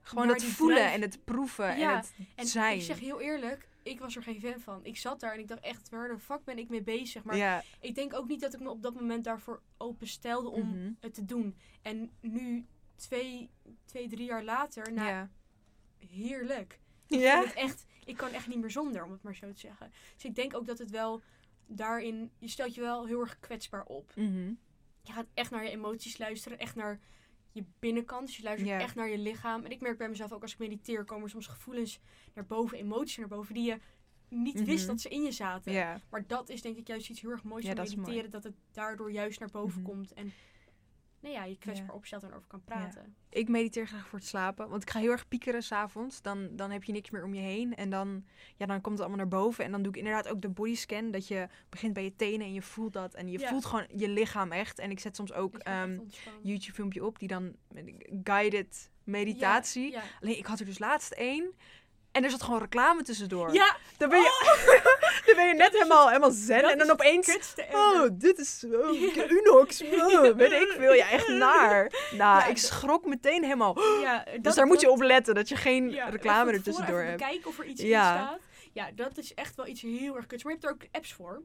[0.00, 2.76] Gewoon het voelen druif- en het proeven Ja, en het En zijn.
[2.76, 4.80] ik zeg heel eerlijk, ik was er geen fan van.
[4.84, 7.24] Ik zat daar en ik dacht echt, waar de fuck ben ik mee bezig?
[7.24, 10.90] Maar ik denk ook niet dat ik me op dat moment daarvoor openstelde om Mhm.
[11.00, 11.56] het te doen.
[11.82, 13.50] En nu, twee,
[13.84, 15.30] twee drie jaar later, nou, ja.
[15.98, 16.80] heerlijk.
[17.06, 17.40] Ik Ja?
[17.44, 19.92] het echt, ik kan echt niet meer zonder, om het maar zo te zeggen.
[20.14, 21.20] Dus ik denk ook dat het wel
[21.66, 24.12] daarin, je stelt je wel heel erg kwetsbaar op.
[24.16, 24.52] Mhm.
[25.02, 27.00] Je gaat echt naar je emoties luisteren, echt naar
[27.52, 28.26] je binnenkant.
[28.26, 29.64] Dus je luistert echt naar je lichaam.
[29.64, 32.00] En ik merk bij mezelf ook als ik mediteer, komen soms gevoelens
[32.34, 33.78] naar boven, emoties naar boven, die je
[34.28, 34.86] niet wist Mhm.
[34.86, 36.02] dat ze in je zaten.
[36.10, 38.06] Maar dat is denk ik juist iets heel erg moois Ja, van dat is mooi.
[38.08, 38.30] mediteren.
[38.30, 39.90] Dat het daardoor juist naar boven Mhm.
[39.90, 40.12] komt.
[40.12, 40.32] En
[41.26, 43.16] nou ja, je kwetsbaar opstelt en over kan praten.
[43.30, 44.68] Ik mediteer graag voor het slapen.
[44.68, 46.22] Want ik ga heel erg piekeren s'avonds.
[46.22, 47.74] Dan, dan heb je niks meer om je heen.
[47.74, 48.24] En dan,
[48.56, 49.64] ja, dan komt het allemaal naar boven.
[49.64, 51.10] En dan doe ik inderdaad ook de bodyscan.
[51.10, 53.14] Dat je begint bij je tenen en je voelt dat.
[53.14, 54.78] En je voelt gewoon je lichaam echt.
[54.78, 56.42] En ik zet soms ook Dat je echt ehm ontspannen.
[56.42, 57.18] YouTube filmpje op.
[57.18, 59.96] Die dan met een guided meditatie.
[60.20, 61.52] Alleen ik had er dus laatst één.
[62.16, 63.52] En er zat gewoon reclame tussendoor.
[63.52, 63.76] ja.
[63.96, 64.30] Dan ben je,
[65.26, 66.62] dan ben je net helemaal, helemaal zen.
[66.62, 67.54] dat En dan opeens...
[67.72, 69.82] Oh, dit is oh, Unox.
[69.84, 70.92] Oh, weet ik veel.
[70.92, 71.92] Ja, echt naar.
[72.10, 73.80] Nou, Ja, ik schrok meteen helemaal.
[74.00, 77.00] ja, dat, dus daar moet je op letten, dat je geen ja, reclame er tussendoor
[77.02, 77.20] hebt.
[77.22, 78.38] Kijken of er iets in staat.
[78.72, 80.44] Ja, dat is echt wel iets heel erg kuts.
[80.44, 81.42] Maar je hebt er ook apps voor.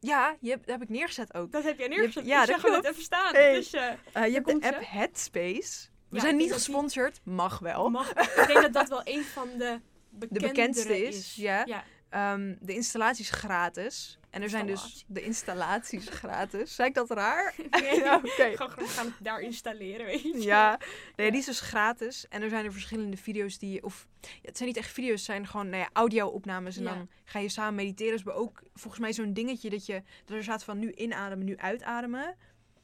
[0.00, 1.52] Ja, je hebt, dat heb ik neergezet ook.
[1.52, 2.26] Dat heb jij hebt- neergezet.
[2.26, 2.86] ja, ik dat zag klopt.
[2.86, 3.34] even staan.
[3.34, 3.54] Hey.
[3.54, 4.78] Dus eh, Eh, je hebt de app.
[4.86, 5.88] Headspace.
[6.08, 7.90] We Ja, zijn niet die- gesponsord, mag wel.
[7.90, 9.80] mag, ik denk dat dat wel een van de
[10.30, 11.62] bekendste is, ja.
[11.66, 11.84] ja.
[12.08, 14.18] Ehm, de installatie is gratis.
[14.30, 16.74] En er zijn dus de installaties gratis.
[16.74, 17.54] Zei ik dat raar?
[17.70, 17.98] Nee.
[18.04, 18.28] ja, oké.
[18.56, 20.40] Gewoon, gewoon gaan het daar installeren, weet je.
[20.42, 20.78] Ja,
[21.16, 22.26] nee, die is dus gratis.
[22.28, 23.82] En er zijn er verschillende video's die je...
[23.82, 26.76] Of, ja, het zijn niet echt video's, het zijn gewoon nou ja, audio-opnames.
[26.76, 26.94] En Ja.
[26.94, 28.12] dan ga je samen mediteren.
[28.12, 30.02] Dus we ook volgens mij zo'n dingetje dat je...
[30.24, 32.36] Dat er staat van nu inademen, nu uitademen.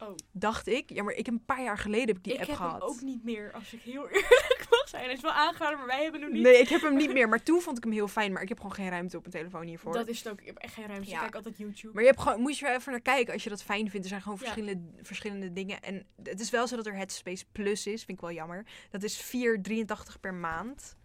[0.09, 0.15] Oh.
[0.33, 0.91] Dacht ik.
[0.91, 2.73] Ja, maar ik heb een paar jaar geleden heb ik die ik app heb gehad.
[2.81, 5.05] hem ook niet meer, als ik heel eerlijk mag zijn.
[5.05, 6.43] Hij is wel aangeraden, maar wij hebben hem niet.
[6.43, 7.29] Nee, ik heb hem niet meer.
[7.29, 8.33] Maar toen vond ik hem heel fijn.
[8.33, 9.93] Maar ik heb gewoon geen ruimte op mijn telefoon hiervoor.
[9.93, 10.41] Dat is het ook.
[10.41, 11.09] Ik heb echt geen ruimte.
[11.09, 11.15] Ja.
[11.15, 11.93] Ik kijk altijd YouTube.
[11.95, 14.05] Maar je hebt gewoon, moet je er even naar kijken als je dat fijn vindt.
[14.05, 14.45] Er zijn gewoon Ja.
[14.45, 15.81] verschillende, verschillende dingen.
[15.83, 18.05] En het is wel zo dat er Headspace Plus is.
[18.05, 18.67] Vind ik wel jammer.
[18.91, 20.97] Dat is 4,83 per maand.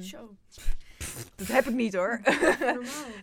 [0.00, 0.36] Zo.
[1.36, 2.20] Dat heb ik niet hoor.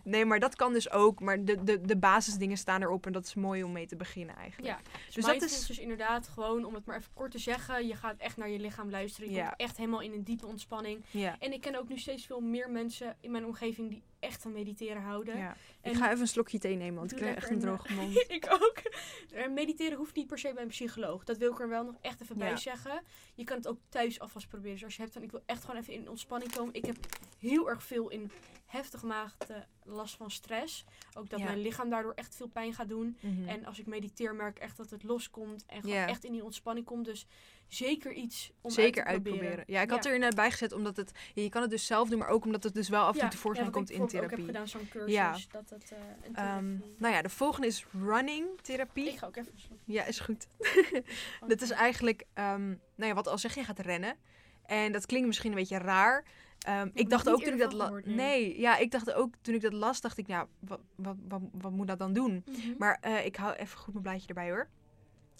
[0.04, 1.20] Nee, maar dat kan dus ook.
[1.20, 3.06] Maar de, de, de basisdingen staan erop.
[3.06, 4.68] En dat is mooi om mee te beginnen eigenlijk.
[4.68, 5.66] Ja, dus, Dus dat is is...
[5.66, 8.58] dus inderdaad gewoon, om het maar even kort te zeggen, je gaat echt naar je
[8.58, 9.30] lichaam luisteren.
[9.30, 9.46] Je Ja.
[9.46, 11.04] komt echt helemaal in een diepe ontspanning.
[11.10, 14.42] Ja, En ik ken ook nu steeds veel meer mensen in mijn omgeving die echt
[14.42, 15.36] van mediteren houden.
[15.38, 15.56] ja.
[15.82, 16.98] Ik ga even een slokje thee nemen.
[16.98, 18.24] Want ik krijg echt een droge mond.
[18.38, 18.76] ik ook.
[19.32, 21.24] Eh, Mediteren hoeft niet per se bij een psycholoog.
[21.24, 23.02] Dat wil ik er wel nog echt even bij zeggen.
[23.34, 24.72] Je kan het ook thuis alvast proberen.
[24.74, 26.74] Dus als je hebt van ik wil echt gewoon even in ontspanning komen.
[26.74, 26.96] Ik heb
[27.38, 28.30] heel erg veel in
[28.66, 30.84] heftige mate last van stress.
[31.14, 31.44] Ook dat Ja.
[31.44, 33.16] mijn lichaam daardoor echt veel pijn gaat doen.
[33.20, 33.48] Mhm.
[33.48, 35.64] En als ik mediteer merk ik echt dat het loskomt.
[35.66, 37.04] En gewoon echt in die ontspanning komt.
[37.04, 37.26] Dus
[37.74, 39.48] zeker iets om Zeker uit te proberen.
[39.48, 39.74] uitproberen.
[39.74, 41.12] Ja, ik had er inderdaad bij gezet omdat het...
[41.34, 43.20] ja, je kan het dus zelf doen, maar ook omdat het dus wel af en
[43.20, 44.30] toe tevoorschijn komt ik in therapie.
[44.30, 45.12] ook heb gedaan, zo'n cursus.
[45.12, 45.36] Ja.
[45.50, 45.98] Dat het, eh,
[46.56, 49.08] Ehm, nou ja, de volgende is running therapie.
[49.08, 49.52] ik ga ook even
[49.84, 50.46] Ja, is goed.
[51.46, 54.16] Dat is eigenlijk, ehm, nou ja, wat al zeg, je gaat rennen.
[54.66, 56.24] En dat klinkt misschien een beetje raar.
[56.58, 58.16] Ehm, ik ik dacht ook toen ik dat gehoord, nee.
[58.16, 58.60] nee.
[58.60, 61.72] ja, ik dacht ook toen ik dat las, dacht ik, nou, wat, wat, wat, wat
[61.72, 62.44] moet dat dan doen?
[62.46, 62.74] Mhm.
[62.78, 64.68] Maar eh, ik hou even goed mijn blaadje erbij hoor.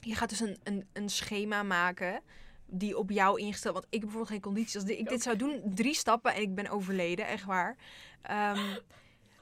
[0.05, 2.23] Je gaat dus een, een, een schema maken
[2.67, 3.75] die op jou ingesteld.
[3.75, 4.81] Want ik heb bijvoorbeeld geen conditie.
[4.81, 7.77] Als ik dit zou doen, drie stappen en ik ben overleden, echt waar.
[8.23, 8.61] Ehm,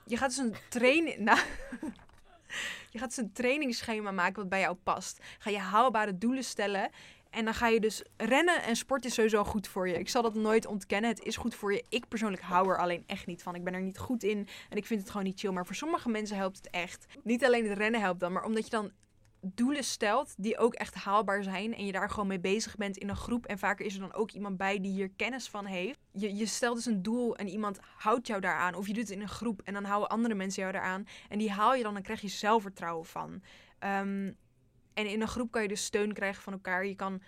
[0.06, 1.18] je gaat dus een training...
[1.28, 1.38] Nou,
[2.90, 5.18] je gaat dus een trainingsschema maken wat bij jou past.
[5.38, 6.90] Ga je haalbare doelen stellen.
[7.30, 9.98] En dan ga je dus rennen en sport is sowieso goed voor je.
[9.98, 11.10] Ik zal dat nooit ontkennen.
[11.10, 11.84] Het is goed voor je.
[11.88, 13.54] Ik persoonlijk hou er alleen echt niet van.
[13.54, 15.50] Ik ben er niet goed in en ik vind het gewoon niet chill.
[15.50, 17.06] Maar voor sommige mensen helpt het echt.
[17.22, 18.92] Niet alleen het rennen helpt dan, maar omdat je dan
[19.40, 23.08] doelen stelt die ook echt haalbaar zijn en je daar gewoon mee bezig bent in
[23.08, 25.98] een groep en vaker is er dan ook iemand bij die hier kennis van heeft.
[26.12, 29.12] Je, je stelt dus een doel en iemand houdt jou daaraan of je doet het
[29.12, 31.96] in een groep en dan houden andere mensen jou daaraan en die haal je dan
[31.96, 33.42] en krijg je zelfvertrouwen van.
[33.78, 34.32] Ehm,
[34.94, 36.86] en in een groep kan je dus steun krijgen van elkaar.
[36.86, 37.22] Je kan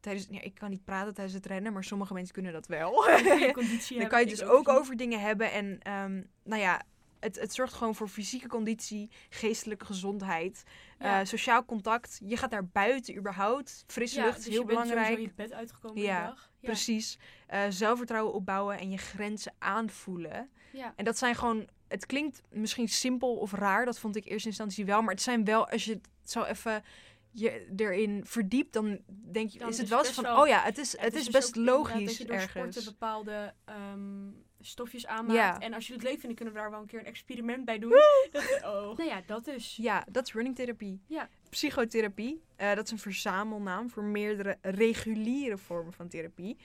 [0.00, 2.92] tijdens, ja, ik kan niet praten tijdens het rennen, maar sommige mensen kunnen dat wel.
[3.52, 5.52] conditie Dan kan je het dus ook over dingen hebben.
[5.52, 6.82] En ehm, nou ja,
[7.20, 10.62] het, het zorgt gewoon voor fysieke conditie, geestelijke gezondheid,
[10.98, 11.20] Ja.
[11.20, 12.20] eh, sociaal contact.
[12.24, 13.84] Je gaat daar buiten überhaupt.
[13.86, 15.08] Frisse lucht is dus heel je bent belangrijk.
[15.12, 16.50] sowieso je bed uitgekomen Ja, dag.
[16.60, 16.68] Ja.
[16.68, 17.18] Precies.
[17.46, 20.50] Eh, zelfvertrouwen opbouwen en je grenzen aanvoelen.
[20.72, 20.92] Ja.
[20.96, 24.48] En dat zijn gewoon, het klinkt misschien simpel of raar, dat vond ik in eerste
[24.48, 25.02] instantie wel.
[25.02, 26.82] Maar het zijn wel, als je het zo even
[27.30, 30.62] je erin verdiept, dan denk je, Dan is het wel eens van, wel- oh ja,
[30.62, 32.84] het is, het is dus best logisch dat je door sporten ergens.
[32.84, 34.28] bepaalde ehm,
[34.60, 35.32] stofjes aanmaakt.
[35.38, 35.58] Ja.
[35.58, 37.64] En als je het leuk vindt, dan kunnen we daar wel een keer een experiment
[37.64, 37.90] bij doen.
[38.30, 38.96] Dat, oh.
[38.96, 39.76] Nou ja, dat dus.
[39.76, 41.00] Ja, dat is runningtherapie.
[41.06, 41.28] Ja.
[41.50, 46.56] Psychotherapie, eh, dat is een verzamelnaam voor meerdere reguliere vormen van therapie.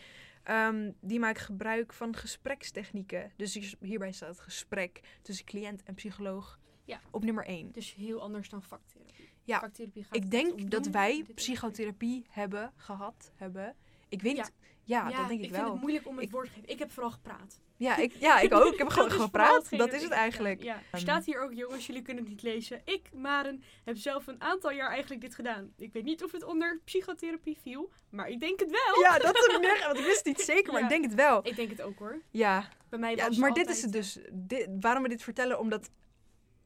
[0.44, 3.32] Ehm, die maken gebruik van gesprekstechnieken.
[3.36, 7.00] Dus hier- hierbij staat het gesprek tussen cliënt en psycholoog Ja.
[7.12, 7.72] op nummer 1.
[7.72, 9.30] Dus heel anders dan vaktherapie.
[9.44, 13.76] Ja, Vaktherapie gaat Ik denk dat wij is- psychotherapie hebben gehad, hebben.
[14.10, 14.50] Ik weet Ja.
[14.86, 15.12] Niet.
[15.12, 15.60] Ja, dat denk ik, ik wel.
[15.60, 16.70] vind het moeilijk om het Ik- woord te geven.
[16.70, 17.62] Ik heb vooral gepraat.
[17.78, 18.72] Ja, ik, ja, ik ook.
[18.74, 19.78] Ik heb gewoon gepraat.
[19.78, 20.64] Dat is het ik eigenlijk.
[20.64, 20.76] Ja.
[20.76, 21.02] Er Ehm.
[21.02, 22.82] staat hier ook, jongens, jullie kunnen het niet lezen.
[22.86, 25.74] Ik, Maren, heb zelf een aantal jaar eigenlijk dit gedaan.
[25.78, 29.02] Ik weet niet of het onder psychotherapie viel, maar ik denk het wel.
[29.02, 30.88] Ja, dat is meer, want ik wist het niet zeker, maar Ja.
[30.88, 31.48] ik denk het wel.
[31.48, 32.22] Ik denk het ook hoor.
[32.30, 34.20] Ja, Bij mij Ja, was maar dit is het eh, dus.
[34.32, 35.60] Dit, waarom we dit vertellen?
[35.60, 35.90] Omdat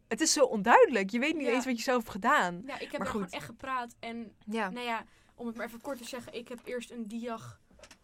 [0.07, 1.09] het is zo onduidelijk.
[1.09, 1.53] Je weet niet Ja.
[1.53, 2.63] eens wat je zelf hebt gedaan.
[2.65, 3.33] Ja, ik heb Maar er gewoon goed.
[3.35, 3.95] echt gepraat.
[3.99, 5.03] En Ja, nou ja,
[5.35, 6.33] om het maar even kort te zeggen.
[6.33, 7.55] Ik heb eerst een diagnose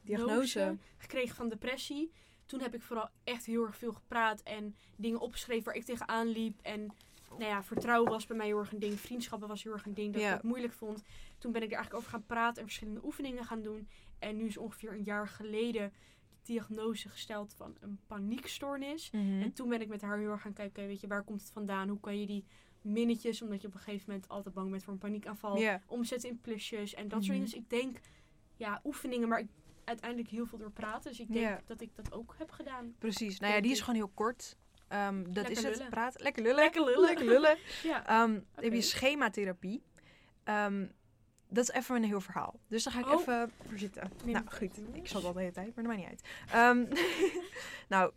[0.01, 0.77] diagnose.
[0.97, 2.11] gekregen van depressie.
[2.45, 6.27] Toen heb ik vooral echt heel erg veel gepraat en dingen opgeschreven waar ik tegenaan
[6.27, 6.59] liep.
[6.61, 6.87] En
[7.29, 8.99] nou ja, vertrouwen was bij mij heel erg een ding.
[8.99, 10.27] Vriendschappen was heel erg een ding dat Ja.
[10.27, 11.03] ik het moeilijk vond.
[11.37, 13.87] Toen ben ik er eigenlijk over gaan praten en verschillende oefeningen gaan doen.
[14.19, 15.91] En nu is ongeveer een jaar geleden
[16.29, 19.11] de diagnose gesteld van een paniekstoornis.
[19.11, 19.41] Mhm.
[19.41, 21.51] En toen ben ik met haar heel erg gaan kijken, weet je, waar komt het
[21.51, 21.89] vandaan?
[21.89, 22.43] Hoe kan je die
[22.81, 26.39] minnetjes, omdat je op een gegeven moment altijd bang bent voor een paniekaanval, omzetten in
[26.41, 27.27] plusjes en dat Mhm.
[27.27, 27.43] soort dingen.
[27.51, 27.99] Dus ik denk,
[28.55, 29.47] ja, oefeningen, maar ik,
[29.85, 31.09] uiteindelijk heel veel door praten.
[31.11, 31.61] Dus ik denk Ja.
[31.65, 32.95] dat ik dat ook heb gedaan.
[32.99, 33.39] precies.
[33.39, 34.57] Nou ja, die is gewoon heel kort.
[34.87, 35.73] Ehm, dat Lekker is het.
[35.75, 35.89] lullen.
[35.89, 36.21] Praten.
[36.23, 36.55] Lekker lullen.
[36.63, 37.01] Lekker lullen.
[37.01, 37.57] Lekker lullen.
[37.83, 38.05] Ja.
[38.07, 39.83] Ehm, Dan heb je schematherapie.
[40.43, 40.87] Ehm,
[41.49, 42.59] dat is even een heel verhaal.
[42.67, 43.19] Dus daar ga ik Oh.
[43.21, 44.11] even voor zitten.
[44.25, 46.91] Nou het goed, ik zal het al de hele tijd, maar dat maakt niet uit.
[47.89, 48.11] Nou,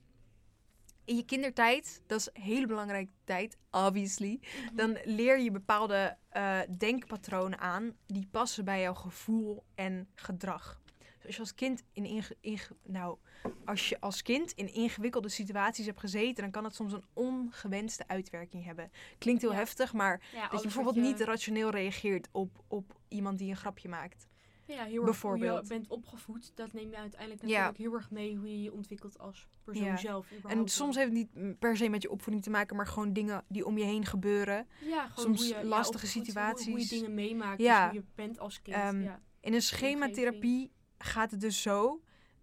[1.05, 4.41] in je kindertijd, dat is een hele belangrijke tijd, obviously.
[4.41, 4.77] Mhm.
[4.77, 10.81] Dan leer je bepaalde eh, denkpatronen aan die passen bij jouw gevoel en gedrag.
[11.27, 13.19] Dus als je als kind in, inge- inge- nou,
[13.65, 18.09] als je als kind in ingewikkelde situaties hebt gezeten, dan kan het soms een ongewenste
[18.09, 18.91] uitwerking hebben.
[19.19, 19.57] Klinkt heel Ja.
[19.57, 23.89] heftig, maar Ja, dat je bijvoorbeeld niet rationeel reageert op, op iemand die een grapje
[23.89, 24.27] maakt.
[24.67, 25.69] Ja, heel erg hoe je bijvoorbeeld.
[25.69, 26.53] bent opgevoed.
[26.55, 27.49] Dat neem je uiteindelijk Ja.
[27.49, 29.97] natuurlijk heel erg mee hoe je je ontwikkelt als persoon Ja.
[29.97, 30.27] zelf.
[30.47, 33.45] En soms heeft het niet per se met je opvoeding te maken, maar gewoon dingen
[33.49, 34.67] die om je heen gebeuren.
[34.85, 36.65] ja, gewoon soms je, lastige situaties.
[36.67, 37.83] Hoe, hoe je dingen meemaakt, Ja.
[37.89, 38.77] dus hoe je bent als kind.
[38.77, 39.21] Ehm, ja.
[39.41, 42.01] In een schematherapie gaat het dus zo.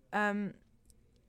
[0.10, 0.50] ehm,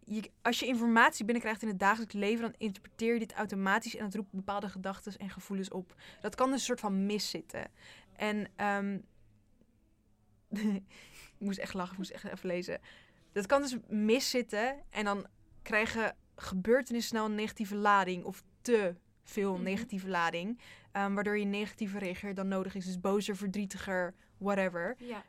[0.06, 4.04] je, als je informatie binnenkrijgt in het dagelijks leven, dan interpreteer je dit automatisch en
[4.04, 5.94] dat roept bepaalde gedachten en gevoelens op.
[6.20, 7.70] Dat kan dus een soort van miszitten.
[8.16, 8.98] En ehm,
[11.38, 12.80] ik moest echt lachen, ik moest echt even lezen.
[13.32, 15.26] Dat kan dus miszitten en dan
[15.62, 19.62] krijgen gebeurtenissen snel een negatieve lading of te veel Mhm.
[19.62, 20.60] negatieve lading,
[20.92, 22.84] ehm, waardoor je negatiever reageert dan nodig is.
[22.84, 24.96] Dus bozer, verdrietiger, whatever.
[24.98, 25.24] ja.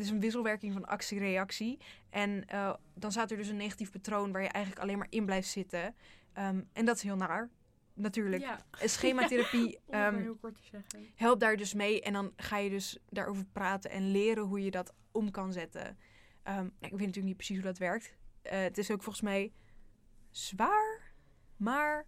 [0.00, 1.78] Is een wisselwerking van actie-reactie.
[2.10, 5.24] En eh, dan staat er dus een negatief patroon waar je eigenlijk alleen maar in
[5.24, 5.94] blijft zitten.
[6.32, 7.50] Ehm, en dat is heel naar,
[7.94, 8.42] natuurlijk.
[8.42, 8.64] ja.
[8.80, 11.12] En Schematherapie te zeggen.
[11.14, 12.02] helpt daar dus mee.
[12.02, 15.98] En dan ga je dus daarover praten en leren hoe je dat om kan zetten.
[16.42, 18.16] Ehm, ik weet natuurlijk niet precies hoe dat werkt.
[18.42, 19.52] Eh, het is ook volgens mij
[20.30, 21.14] zwaar,
[21.56, 22.06] maar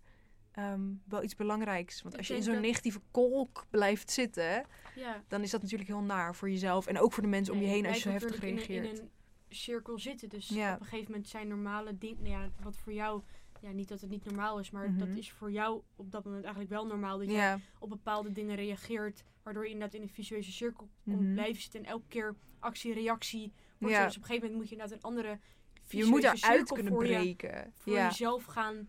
[0.55, 2.03] ehm, wel iets belangrijks.
[2.03, 4.65] Want Ik als je in zo'n dat- negatieve kolk blijft zitten,
[4.95, 5.23] Ja.
[5.29, 6.87] dan is dat natuurlijk heel naar voor jezelf.
[6.87, 8.83] En ook voor de mensen om je heen als je zo heftig natuurlijk in een-
[8.83, 8.99] reageert.
[8.99, 9.05] In
[9.49, 10.29] een cirkel zitten.
[10.29, 10.75] Dus Ja.
[10.75, 12.23] op een gegeven moment zijn normale dingen.
[12.23, 13.23] Nou ja, wat voor jou.
[13.61, 15.17] Ja, niet dat het niet normaal is, maar dat Mhm.
[15.17, 17.19] is voor jou op dat moment eigenlijk wel normaal.
[17.19, 19.23] Dat je op bepaalde dingen reageert.
[19.43, 21.33] Waardoor je inderdaad in een visueuze cirkel komt Mhm.
[21.33, 21.81] blijven zitten.
[21.81, 23.97] En elke keer actie-reactie wordt.
[23.97, 25.39] Dus op een gegeven moment moet je inderdaad een andere je
[25.85, 27.73] visueuze moet cirkel kunnen voor je, breken.
[27.75, 28.89] voor jezelf gaan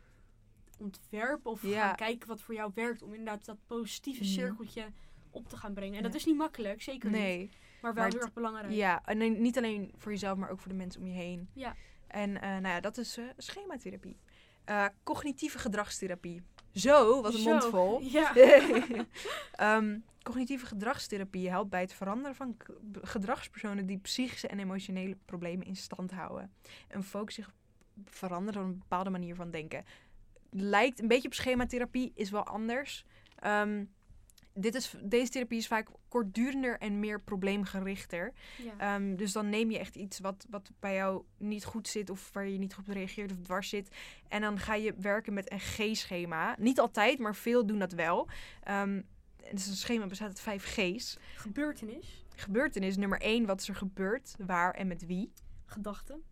[0.77, 1.87] ontwerpen of Ja.
[1.87, 3.01] gaan kijken wat voor jou werkt.
[3.01, 4.31] Om inderdaad dat positieve Mhm.
[4.31, 4.85] cirkeltje
[5.31, 5.97] op te gaan brengen.
[5.97, 7.19] En dat is niet makkelijk, zeker niet.
[7.19, 7.49] Nee.
[7.81, 8.73] Maar wel Maar heel erg belangrijk.
[8.73, 11.49] Ja, en niet alleen voor jezelf, maar ook voor de mensen om je heen.
[11.53, 11.75] Ja.
[12.07, 14.17] En eh, nou ja, dat is eh, schematherapie.
[14.65, 16.41] Eh, cognitieve gedragstherapie.
[16.71, 18.01] Zo, wat een Zo, mond vol.
[18.17, 18.33] Ja.
[19.51, 22.57] Ehm, cognitieve gedragstherapie helpt bij het veranderen van
[23.01, 26.51] gedragspersonen die psychische en emotionele problemen in stand houden.
[26.87, 27.53] En focus zich op
[28.09, 29.85] veranderen van een bepaalde manier van denken.
[30.57, 33.05] Lijkt een beetje op schematherapie, is wel anders.
[33.35, 33.85] Ehm,
[34.53, 38.33] dit is, deze therapie is vaak kortdurender en meer probleemgerichter.
[38.63, 38.73] ja.
[38.77, 42.29] Ehm, dus dan neem je echt iets wat, wat bij jou niet goed zit of
[42.33, 43.95] waar je niet goed op reageert of dwars zit.
[44.27, 46.55] En dan ga je werken met een G-schema.
[46.59, 48.27] Niet altijd, maar veel doen dat wel.
[48.63, 49.01] Ehm
[49.51, 51.17] dus een schema bestaat uit vijf G's.
[51.35, 55.31] Gebeurtenis, Gebeurtenis nummer één, wat is er gebeurd, waar en met wie.
[55.65, 56.23] gedachten.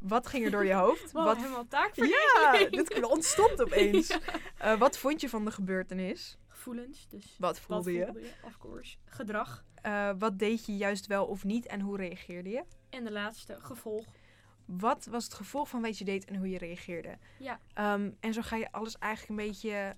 [0.00, 1.12] Wat ging er door je hoofd?
[1.12, 4.16] Wow, wat, helemaal taak ja, dit ontstond opeens.
[4.58, 6.38] Eh, wat vond je van de gebeurtenis?
[6.46, 8.04] Gevoelens, dus Wat voelde je?
[8.04, 8.30] voelde je?
[8.42, 8.96] Of course.
[9.04, 9.64] Gedrag.
[9.82, 12.64] Eh, wat deed je juist wel of niet en hoe reageerde je?
[12.90, 14.04] En de laatste, gevolg.
[14.64, 17.18] Wat was het gevolg van wat je deed en hoe je reageerde?
[17.38, 17.60] Ja.
[17.74, 19.96] Ehm, en zo ga je alles eigenlijk een beetje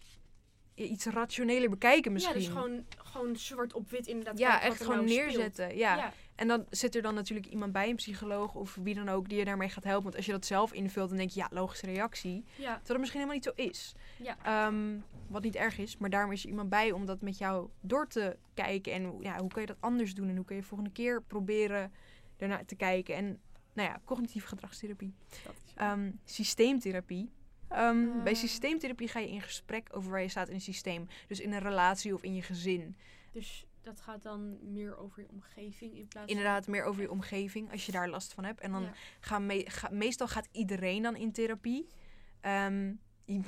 [0.75, 2.41] ja, iets rationeler bekijken misschien.
[2.41, 4.39] Ja, dus gewoon, gewoon zwart op wit inderdaad.
[4.39, 5.27] Ja, echt gewoon nou speelt.
[5.27, 5.77] neerzetten.
[5.77, 5.97] Ja.
[5.97, 6.13] ja.
[6.40, 9.38] En dan zit er dan natuurlijk iemand bij, een psycholoog of wie dan ook, die
[9.38, 10.03] je daarmee gaat helpen.
[10.03, 12.44] Want als je dat zelf invult, dan denk je, ja, logische reactie.
[12.57, 12.62] ja.
[12.62, 13.94] Terwijl het misschien helemaal niet zo is.
[14.22, 14.37] Ja.
[14.42, 14.98] Ehm,
[15.29, 18.07] wat niet erg is, maar daarom is er iemand bij om dat met jou door
[18.07, 18.92] te kijken.
[18.92, 20.29] En ja, hoe kan je dat anders doen?
[20.29, 21.92] En hoe kun je volgende keer proberen
[22.37, 23.14] ernaar te kijken?
[23.16, 23.40] En
[23.72, 25.14] nou ja, cognitieve gedragstherapie.
[25.44, 27.31] Dat is Ehm, systeemtherapie.
[27.68, 28.38] Ehm, bij Eh.
[28.38, 31.07] systeemtherapie ga je in gesprek over waar je staat in een systeem.
[31.29, 32.96] Dus in een relatie of in je gezin.
[33.33, 37.71] Dus dat gaat dan meer over je omgeving in plaats Inderdaad, meer over je omgeving
[37.73, 38.61] als je daar last van hebt.
[38.61, 38.93] En dan Ja.
[39.21, 41.87] gaan me- ga- meestal gaat iedereen dan in therapie.
[42.40, 42.93] Ehm,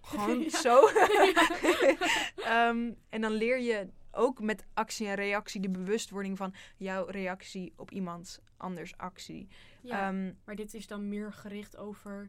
[0.00, 0.48] gewoon Ja.
[0.60, 0.80] zo.
[2.44, 7.72] Ehm, en dan leer je ook met actie en reactie de bewustwording van jouw reactie
[7.76, 9.48] op iemands anders actie.
[9.82, 12.28] Ja, Ehm, maar dit is dan meer gericht over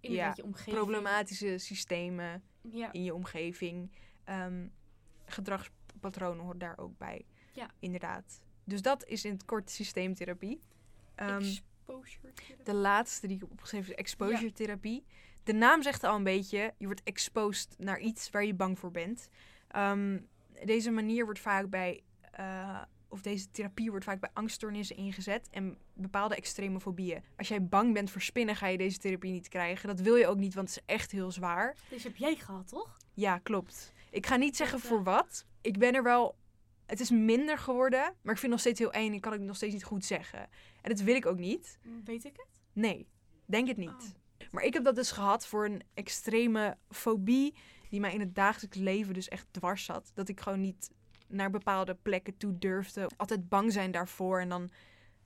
[0.00, 0.76] inderdaad je omgeving.
[0.76, 3.90] problematische systemen Ja, in je omgeving.
[4.24, 4.66] Ehm,
[5.92, 7.24] gedragspatronen hoort daar ook bij.
[7.52, 7.70] Ja.
[7.78, 8.40] Inderdaad.
[8.64, 10.60] Dus dat is in het kort systeemtherapie.
[11.14, 12.32] Ehm, exposure.
[12.34, 12.64] therapie.
[12.64, 15.04] de laatste die ik heb opgeschreven is exposure therapie.
[15.44, 18.90] De naam zegt al een beetje, je wordt exposed naar iets waar je bang voor
[18.90, 19.28] bent.
[19.68, 20.18] Ehm,
[20.64, 25.78] deze manier wordt vaak bij, eh, of deze therapie wordt vaak bij angststoornissen ingezet en
[25.94, 27.22] bepaalde extreme fobieën.
[27.36, 29.88] Als jij bang bent voor spinnen, ga je deze therapie niet krijgen.
[29.88, 31.76] Dat wil je ook niet, want het is echt heel zwaar.
[31.88, 32.96] Deze heb jij gehad, toch?
[33.14, 33.92] Ja, klopt.
[34.10, 35.46] Ik ga niet zeggen voor eh, wat.
[35.62, 36.36] Ik ben er wel.
[36.86, 39.12] Het is minder geworden, maar ik vind het nog steeds heel eng.
[39.12, 40.40] Ik kan het nog steeds niet goed zeggen.
[40.82, 41.78] En dat wil ik ook niet.
[42.04, 42.60] Weet ik het?
[42.72, 43.06] Nee,
[43.46, 43.88] denk het niet.
[43.90, 44.50] Oh.
[44.52, 47.54] Maar ik heb dat dus gehad voor een extreme fobie
[47.90, 50.10] die mij in het dagelijks leven dus echt dwars zat.
[50.14, 50.90] Dat ik gewoon niet
[51.28, 53.08] naar bepaalde plekken toe durfde.
[53.16, 54.40] Altijd bang zijn daarvoor.
[54.40, 54.70] En dan,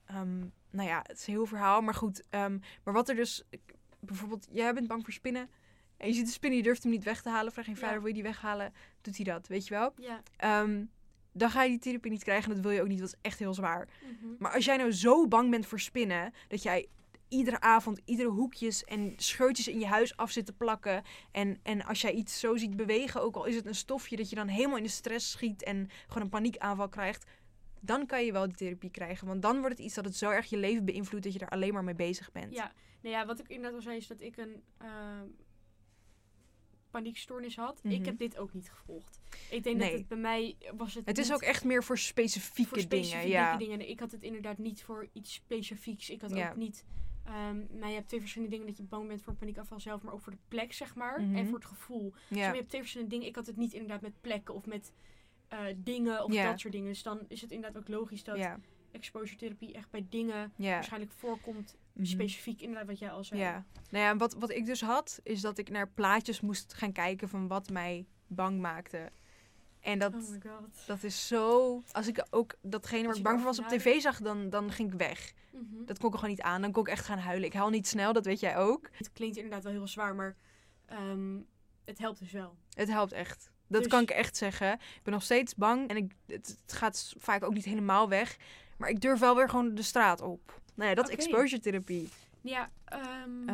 [0.04, 0.38] ehm,
[0.70, 1.80] nou ja, het is een heel verhaal.
[1.80, 5.50] Maar goed, ehm, maar wat er dus, ik- bijvoorbeeld, jij bent bang voor spinnen.
[5.96, 7.52] En je ziet een spin, je durft hem niet weg te halen.
[7.52, 7.76] Vraag je Ja.
[7.78, 8.72] vader, wil je die weghalen?
[9.00, 9.92] Doet hij dat, weet je wel?
[9.96, 10.22] Ja.
[10.36, 10.84] Ehm,
[11.32, 12.48] dan ga je die therapie niet krijgen.
[12.48, 13.88] En dat wil je ook niet, dat is echt heel zwaar.
[14.02, 14.32] Mhm.
[14.38, 16.88] Maar als jij nou zo bang bent voor spinnen, dat jij
[17.28, 21.02] iedere avond iedere hoekjes en scheurtjes in je huis af zit te plakken.
[21.32, 24.28] En, en als jij iets zo ziet bewegen, ook al is het een stofje, dat
[24.30, 27.24] je dan helemaal in de stress schiet en gewoon een paniekaanval krijgt.
[27.80, 29.26] Dan kan je wel die therapie krijgen.
[29.26, 31.48] Want dan wordt het iets dat het zo erg je leven beïnvloedt dat je er
[31.48, 32.54] alleen maar mee bezig bent.
[32.54, 34.88] Ja, nou ja, wat ik inderdaad al zei is dat ik een eh,
[36.90, 37.80] paniekstoornis had.
[37.82, 37.94] Mhm.
[37.94, 39.20] Ik heb dit ook niet gevolgd.
[39.50, 39.90] Ik denk Nee.
[39.90, 43.24] dat het bij mij was het Het is ook echt meer voor specifieke, voor specifieke
[43.26, 43.38] dingen.
[43.40, 43.56] Ja.
[43.56, 43.88] dingen.
[43.88, 46.10] Ik had het inderdaad niet voor iets specifieks.
[46.10, 46.50] Ik had Ja.
[46.50, 46.84] ook niet...
[47.24, 50.02] ehm nou, je hebt twee verschillende dingen dat je bang bent voor een paniekaanval zelf,
[50.02, 51.20] maar ook voor de plek, zeg maar.
[51.22, 51.36] Mhm.
[51.36, 52.10] En voor het gevoel.
[52.28, 52.48] Dus ja.
[52.50, 53.28] je hebt twee verschillende dingen.
[53.28, 54.92] Ik had het niet inderdaad met plekken of met
[55.48, 56.88] eh, dingen of dat soort dingen.
[56.88, 58.60] Dus dan is het inderdaad ook logisch dat ja.
[58.96, 60.70] Exposure therapie echt bij dingen ja.
[60.70, 61.76] waarschijnlijk voorkomt.
[61.92, 62.06] Mhm.
[62.06, 63.40] Specifiek inderdaad wat jij al zei.
[63.40, 66.92] Ja, nou ja, wat, wat ik dus had, is dat ik naar plaatjes moest gaan
[66.92, 69.10] kijken van wat mij bang maakte.
[69.80, 71.82] En dat, Oh dat is zo.
[71.92, 74.92] Als ik ook datgene waar ik bang voor was op tv zag, dan, dan ging
[74.92, 75.32] ik weg.
[75.50, 75.84] Mhm.
[75.84, 76.60] Dat kon ik gewoon niet aan.
[76.60, 77.46] Dan kon ik echt gaan huilen.
[77.46, 78.88] Ik huil niet snel, dat weet jij ook.
[78.92, 80.36] Het klinkt inderdaad wel heel zwaar, maar
[80.86, 81.38] ehm,
[81.84, 82.56] het helpt dus wel.
[82.72, 83.50] Het helpt echt.
[83.66, 84.72] Dat Dus- kan ik echt zeggen.
[84.72, 88.36] Ik ben nog steeds bang en ik, het, het gaat vaak ook niet helemaal weg.
[88.78, 90.60] Maar ik durf wel weer gewoon de straat op.
[90.74, 91.22] Nou ja, dat is Oké.
[91.22, 92.08] exposure therapie.
[92.40, 93.44] Ja, Ehm,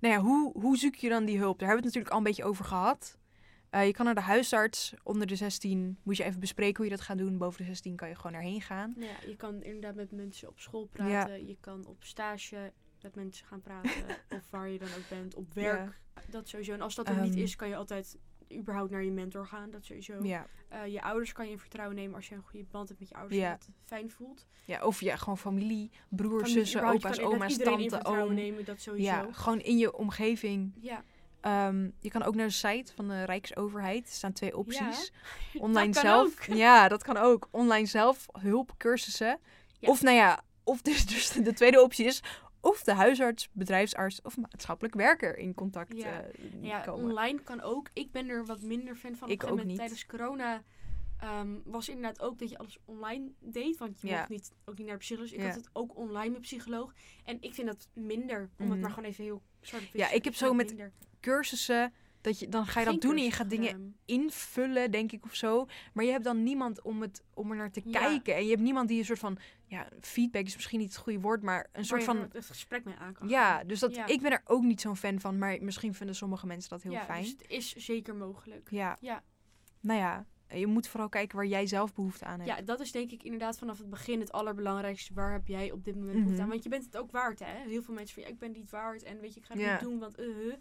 [0.00, 1.58] nou ja, hoe, hoe zoek je dan die hulp?
[1.58, 3.18] Daar hebben we het natuurlijk al een beetje over gehad.
[3.70, 4.94] Eh, je kan naar de huisarts.
[5.02, 7.38] Onder de 16 moet je even bespreken hoe je dat gaat doen.
[7.38, 8.92] Boven de 16 kan je gewoon erheen gaan.
[8.96, 11.46] nou ja, je kan inderdaad met mensen op school praten.
[11.46, 12.72] Je kan op stage
[13.02, 13.90] met mensen gaan praten.
[14.36, 16.00] of waar je dan ook bent, op werk.
[16.30, 16.72] Dat sowieso.
[16.72, 17.42] En als dat er niet Ehm.
[17.42, 18.18] is, kan je altijd
[18.52, 19.70] überhaupt naar je mentor gaan.
[19.70, 20.22] Dat sowieso.
[20.22, 20.46] Ja.
[20.68, 23.08] Eh, je ouders kan je in vertrouwen nemen als je een goede band hebt met
[23.08, 23.40] je ouders.
[23.40, 23.50] Ja.
[23.50, 24.46] En dat fijn voelt.
[24.64, 28.34] ja, of ja, gewoon familie, broers, Familie, zussen, opa's, oma's, tante, oom.
[28.34, 29.06] nemen, dat sowieso.
[29.10, 30.72] Ja, gewoon in je omgeving.
[30.80, 31.04] Ja.
[31.40, 34.06] Ehm, je kan ook naar de site van de Rijksoverheid.
[34.06, 35.12] Er staan twee opties.
[35.52, 36.48] Ja, Online zelf.
[36.48, 36.56] ook.
[36.56, 37.48] Ja, dat kan ook.
[37.50, 39.38] Online zelf hulpcursussen.
[39.78, 39.88] Ja.
[39.88, 42.22] Of nou ja, of dus, dus de tweede optie is
[42.60, 46.22] of de huisarts, bedrijfsarts of maatschappelijk werker in contact Ja.
[46.22, 47.04] eh, Ja, komen.
[47.10, 47.88] online kan ook.
[47.92, 49.28] Ik ben er wat minder fan van.
[49.28, 49.76] Ik ook niet.
[49.76, 50.62] Tijdens corona
[51.18, 53.76] ehm, was inderdaad ook dat je alles online deed.
[53.78, 54.16] Want je Ja.
[54.16, 55.32] mocht niet, ook niet naar de psycholoog.
[55.32, 56.92] Ik had het ook online met psycholoog.
[57.24, 58.40] En ik vind dat minder.
[58.58, 58.70] Om Mhm.
[58.70, 60.92] het maar gewoon even heel wit Ja, ik heb zo met minder.
[61.20, 65.24] Cursussen, dat je, dan ga je dat doen en je gaat dingen invullen, denk ik,
[65.24, 65.66] of zo.
[65.92, 68.00] Maar je hebt dan niemand om, het, om er naar te Ja.
[68.00, 68.34] kijken.
[68.34, 69.38] En je hebt niemand die een soort van...
[69.66, 72.28] Ja, feedback is misschien niet het goede woord, maar een soort van...
[72.32, 74.06] het gesprek mee aan kan Ja, dus dat, Ja.
[74.06, 75.38] ik ben er ook niet zo'n fan van.
[75.38, 77.22] Maar misschien vinden sommige mensen dat heel ja, fijn.
[77.22, 78.68] Dus het is zeker mogelijk.
[78.70, 79.22] Ja, Ja.
[79.80, 80.26] nou ja.
[80.54, 82.58] Je moet vooral kijken waar jij zelf behoefte aan hebt.
[82.58, 85.14] Ja, dat is denk ik inderdaad vanaf het begin het allerbelangrijkste.
[85.14, 86.42] Waar heb jij op dit moment behoefte Mhm.
[86.42, 86.48] aan?
[86.48, 87.68] Want je bent het ook waard, hè?
[87.68, 89.02] Heel veel mensen van, ja, ik ben niet waard.
[89.02, 90.54] En weet je, ik ga het niet doen, want uh, uh.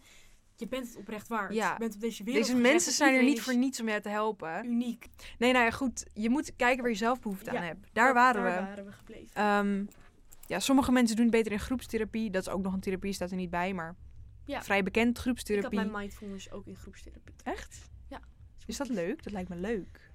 [0.59, 1.53] Je bent het oprecht waard.
[1.53, 1.71] Ja.
[1.73, 4.01] Je bent op deze wereld Deze mensen en zijn er niet voor niets om jou
[4.01, 4.65] te helpen.
[4.65, 5.07] uniek.
[5.37, 6.05] Nee, nou ja, goed.
[6.13, 7.87] Je moet kijken waar je zelf behoefte Ja, aan hebt.
[7.93, 8.65] Daar waren daar we.
[8.67, 9.29] waren we gebleven.
[9.33, 9.85] Ehm,
[10.47, 12.29] ja, sommige mensen doen het beter in groepstherapie.
[12.29, 13.95] Dat is ook nog een therapie, staat er niet bij, maar
[14.45, 14.61] Ja.
[14.63, 15.79] vrij bekend ik had groepstherapie.
[15.79, 17.33] mijn mindfulness ook in groepstherapie.
[17.43, 17.89] Echt?
[18.07, 18.19] Ja.
[18.65, 19.23] Is dat leuk?
[19.23, 20.11] Dat lijkt me leuk.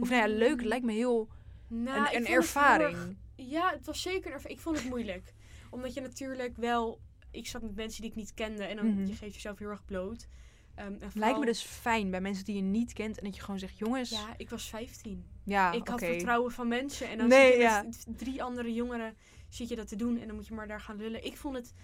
[0.00, 1.28] Of nou ja, leuk, het lijkt me heel
[1.68, 2.96] Nou, een, het ervaring.
[2.96, 4.58] erg- ja, het was zeker een ervaring.
[4.58, 5.32] Ik vond het moeilijk.
[5.70, 7.00] Omdat je natuurlijk wel...
[7.30, 8.64] Ik zat met mensen die ik niet kende.
[8.64, 9.06] En dan Mhm.
[9.06, 10.28] je geeft jezelf heel erg bloot.
[10.74, 13.40] Ehm, en Lijkt me dus fijn bij mensen die je niet kent en dat je
[13.42, 15.24] gewoon zegt, jongens, ja, Ja, ik was 15.
[15.46, 15.76] oké.
[15.76, 17.08] ik had vertrouwen van mensen.
[17.08, 17.82] En dan Nee, zit je ja.
[17.82, 19.16] met drie andere jongeren
[19.48, 20.18] zit je dat te doen.
[20.18, 21.24] En dan moet je maar daar gaan lullen.
[21.24, 21.74] Ik vond het...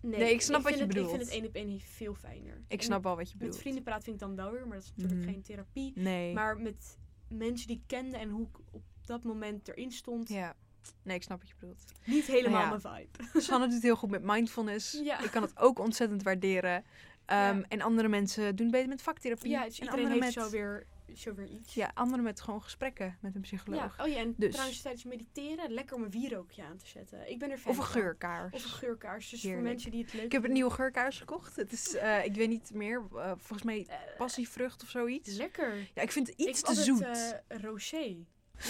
[0.00, 1.06] Nee, Nee, ik snap wat je het, bedoelt.
[1.10, 2.62] Ik vind het één op één veel fijner.
[2.68, 3.60] Ik En snap wel wat je Met bedoelt.
[3.60, 5.30] vrienden praten vind ik dan wel weer, maar dat is natuurlijk Mhm.
[5.32, 5.92] geen therapie.
[5.94, 6.32] Nee.
[6.34, 10.56] Maar met mensen die ik kende en hoe ik op dat moment erin stond, Ja.
[11.02, 11.82] Nee, ik snap wat je bedoelt.
[12.04, 12.88] niet helemaal Nou ja.
[12.90, 13.40] mijn vibe.
[13.46, 15.00] Sanne doet heel goed met mindfulness.
[15.02, 15.20] Ja.
[15.20, 16.84] Ik kan het ook ontzettend waarderen.
[17.26, 17.64] Ehm, Ja.
[17.68, 19.50] En andere mensen doen beter met vaktherapie.
[19.50, 21.74] Ja, dus en iedereen heeft met, zo weer, zo weer iets.
[21.74, 23.96] Ja, anderen met gewoon gesprekken met een psycholoog.
[23.96, 24.04] Ja.
[24.04, 24.52] Oh ja, en Dus.
[24.52, 27.30] trouwens tijdens mediteren lekker om een wierookje aan te zetten.
[27.30, 28.54] Ik ben er fan Of een geurkaars.
[28.54, 29.30] Of een geurkaars.
[29.30, 29.62] Dus Heerlijk.
[29.62, 31.56] voor mensen die het leuk Ik heb een nieuwe geurkaars gekocht.
[31.56, 35.36] Het is, eh, ik weet niet meer, eh, volgens mij Eh, passievrucht of zoiets.
[35.36, 35.76] Lekker.
[35.94, 37.40] Ja, ik vind het Ik iets heb te altijd, zoet.
[37.48, 38.16] eh, rosé.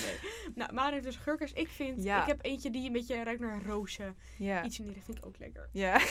[0.05, 0.19] Nee.
[0.55, 1.53] nou, maar heeft dus geurkaars.
[1.53, 2.21] Ik vind, Ja.
[2.21, 4.17] ik heb eentje die een beetje ruikt naar rozen.
[4.39, 4.65] ja.
[4.65, 5.69] Iets in die richting vind ik ook lekker.
[5.73, 6.01] Ja.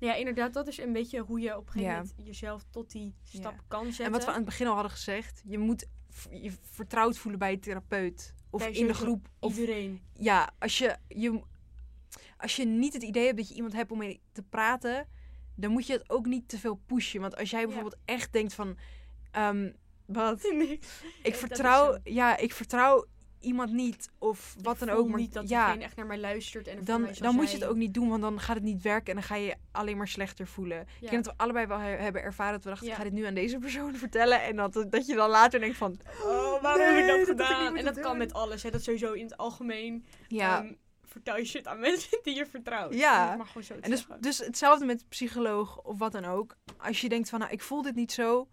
[0.00, 1.98] Nou ja, inderdaad, dat is een beetje hoe je op een gegeven Ja.
[1.98, 3.64] moment jezelf tot die stap Ja.
[3.68, 4.04] kan zetten.
[4.04, 5.86] En wat we aan het begin al hadden gezegd, je moet
[6.30, 8.34] je vertrouwd voelen bij je therapeut.
[8.50, 9.28] Of Bij in de groep.
[9.38, 10.02] Of Iedereen.
[10.12, 11.42] ja, als je, je,
[12.36, 15.08] als je niet het idee hebt dat je iemand hebt om mee te praten,
[15.54, 17.20] dan moet je het ook niet te veel pushen.
[17.20, 17.66] Want als jij Ja.
[17.66, 18.76] bijvoorbeeld echt denkt van,
[19.30, 19.72] ehm,
[20.12, 20.86] wat, Niks.
[21.22, 23.04] ik vertrouw, ja, ik vertrouw
[23.40, 25.08] iemand niet of wat dan ook.
[25.08, 27.66] Maar niet dat ja, diegene echt naar mij luistert en dan, dan moet je het
[27.66, 30.08] ook niet doen, want dan gaat het niet werken en dan ga je alleen maar
[30.08, 30.80] slechter voelen.
[31.00, 32.92] Ik denk dat we allebei wel he- hebben ervaren dat we dachten, Ja.
[32.92, 34.42] ik ga dit nu aan deze persoon vertellen.
[34.42, 37.46] En dat, dat je dan later denkt van, Oh, waarom nee, heb ik dat ik
[37.56, 37.76] gedaan?
[37.76, 38.62] en dat kan met alles.
[38.62, 38.70] Hè.
[38.70, 40.04] Dat sowieso in het algemeen.
[40.28, 40.62] ja.
[40.62, 40.72] ehm,
[41.04, 42.94] vertel je shit aan mensen die je vertrouwt.
[42.94, 43.36] Ja.
[43.36, 44.20] Maar gewoon zo En dus, zeggen.
[44.20, 46.56] dus hetzelfde met psycholoog of wat dan ook.
[46.76, 48.48] Als je denkt van, nou, ik voel dit niet zo.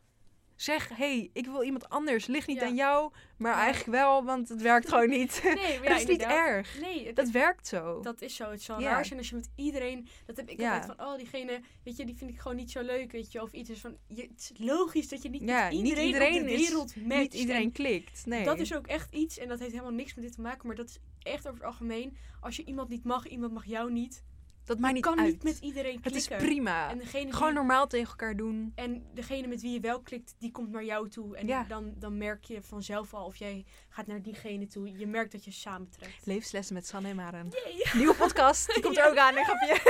[0.61, 2.25] Zeg, hey, ik wil iemand anders.
[2.27, 2.65] Ligt niet Ja.
[2.65, 3.61] aan jou, maar Ja.
[3.61, 5.41] eigenlijk wel, want het werkt gewoon niet.
[5.43, 6.79] Nee, dat is niet erg.
[6.81, 8.01] Nee, het, Dat werkt zo.
[8.01, 8.49] dat is zo.
[8.51, 8.89] Het zal Ja.
[8.89, 10.07] raar zijn als je met iedereen...
[10.25, 12.81] Dat heb ik altijd van, oh, diegene, weet je, die vind ik gewoon niet zo
[12.81, 13.41] leuk, weet je.
[13.41, 16.05] Of iets is van, je, het is logisch dat je niet Ja, met niet iedereen,
[16.07, 17.19] iedereen op de is- wereld matcht.
[17.21, 18.25] niet iedereen En klikt.
[18.25, 18.43] Nee.
[18.45, 20.75] Dat is ook echt iets, en dat heeft helemaal niks met dit te maken, maar
[20.75, 22.17] dat is echt over het algemeen.
[22.41, 24.23] Als je iemand niet mag, iemand mag jou niet.
[24.69, 25.27] Dat maakt niet kan uit.
[25.31, 26.37] niet met iedereen het klikken.
[26.37, 26.89] is prima.
[26.89, 28.71] Gewoon die, normaal tegen elkaar doen.
[28.75, 31.37] En degene met wie je wel klikt, die komt naar jou toe.
[31.37, 31.63] En Ja.
[31.63, 34.97] dan, dan merk je vanzelf al of jij gaat naar diegene toe.
[34.97, 36.25] Je merkt dat je samentrekt.
[36.25, 37.49] Levenslessen met Sanne en Maren.
[37.97, 38.73] Nieuwe podcast.
[38.73, 39.77] Die komt er ook aan, een grapje.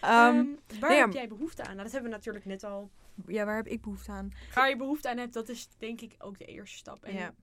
[0.00, 0.44] Ehm,
[0.80, 1.70] waar nee, heb jij behoefte aan?
[1.72, 2.90] Nou, dat hebben we natuurlijk net al.
[3.26, 4.32] ja, waar heb ik behoefte aan?
[4.54, 7.04] Waar je behoefte aan hebt, dat is denk ik ook de eerste stap.
[7.04, 7.34] En Ja.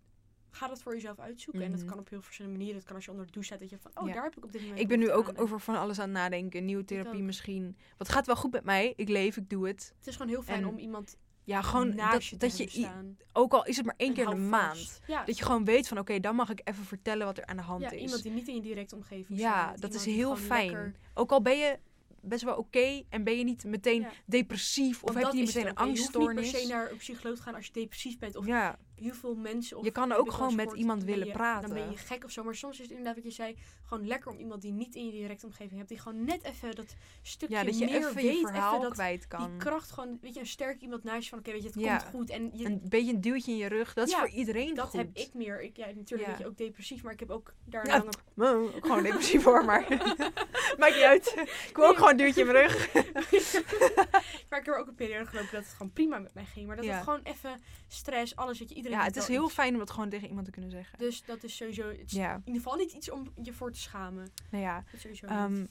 [0.52, 1.62] Ga dat voor jezelf uitzoeken.
[1.64, 1.90] En dat Mhm.
[1.90, 2.78] kan op heel verschillende manieren.
[2.80, 4.14] Het kan als je onder de douche staat, dat je van, oh, Ja.
[4.14, 5.38] daar heb ik op dit moment Ik ben nu ook aan.
[5.38, 6.66] Over van alles aan het nadenken.
[6.66, 7.78] Nieuwe therapie misschien.
[7.98, 8.94] Wat gaat wel goed met mij.
[8.96, 9.94] Ik leef, ik doe het.
[9.98, 12.90] Het is gewoon heel fijn En om iemand Ja, gewoon dat, je te dat je,
[13.34, 15.02] ook al is het maar één En keer in de maand.
[15.08, 17.56] Ja, Dat je gewoon weet van, oké, dan mag ik even vertellen wat er aan
[17.56, 18.02] de hand ja is.
[18.02, 19.82] iemand die niet in je directe omgeving Ja, staat.
[19.82, 20.66] dat is heel fijn.
[20.72, 21.80] lekker- Ook al ben je
[22.22, 24.12] best wel oké en ben je niet meteen Ja.
[24.26, 25.84] depressief of Want heb je niet meteen een hè.
[25.84, 26.62] Je hoeft niet per angststoornis.
[26.68, 28.36] se naar een psycholoog te gaan als je depressief bent.
[28.36, 29.78] Of Ja, heel veel mensen...
[29.78, 31.70] Of Je kan ook gewoon met iemand willen je- praten.
[31.70, 32.44] Dan ben je gek of zo.
[32.44, 35.06] Maar soms is het inderdaad wat je zei, gewoon lekker om iemand die niet in
[35.06, 38.16] je directe omgeving hebt, die gewoon net even dat stukje Ja, dat je meer even
[38.16, 39.50] weet, je verhaal even dat, kwijt kan.
[39.50, 41.80] die kracht gewoon, weet je, een sterk iemand naast je van, oké, weet je, het
[41.80, 41.98] Ja.
[41.98, 42.30] komt goed.
[42.30, 43.94] En je, Een beetje een duwtje in je rug.
[43.94, 45.00] Dat is Ja, voor iedereen dat goed.
[45.00, 45.62] heb ik meer.
[45.62, 48.04] Ik, ja, natuurlijk ben je ook depressief, maar ik heb ook daar Ja.
[48.38, 49.86] Oh, ook gewoon depressief hoor, maar
[50.80, 51.34] maakt niet uit.
[51.70, 52.94] Ik wil ook gewoon een duwtje in mijn rug.
[54.50, 56.68] maar ik heb er ook een periode gelopen dat het gewoon prima met mij ging.
[56.68, 59.54] Maar dat het gewoon even stress, alles, wat je iedereen Ja, het is heel iets.
[59.54, 61.00] fijn om dat gewoon tegen iemand te kunnen zeggen.
[61.00, 63.72] Dus dat is sowieso, het is Ja, in ieder geval niet iets om je voor
[63.72, 64.32] te schamen.
[64.50, 64.84] nou ja.
[64.92, 65.66] Dat sowieso ehm.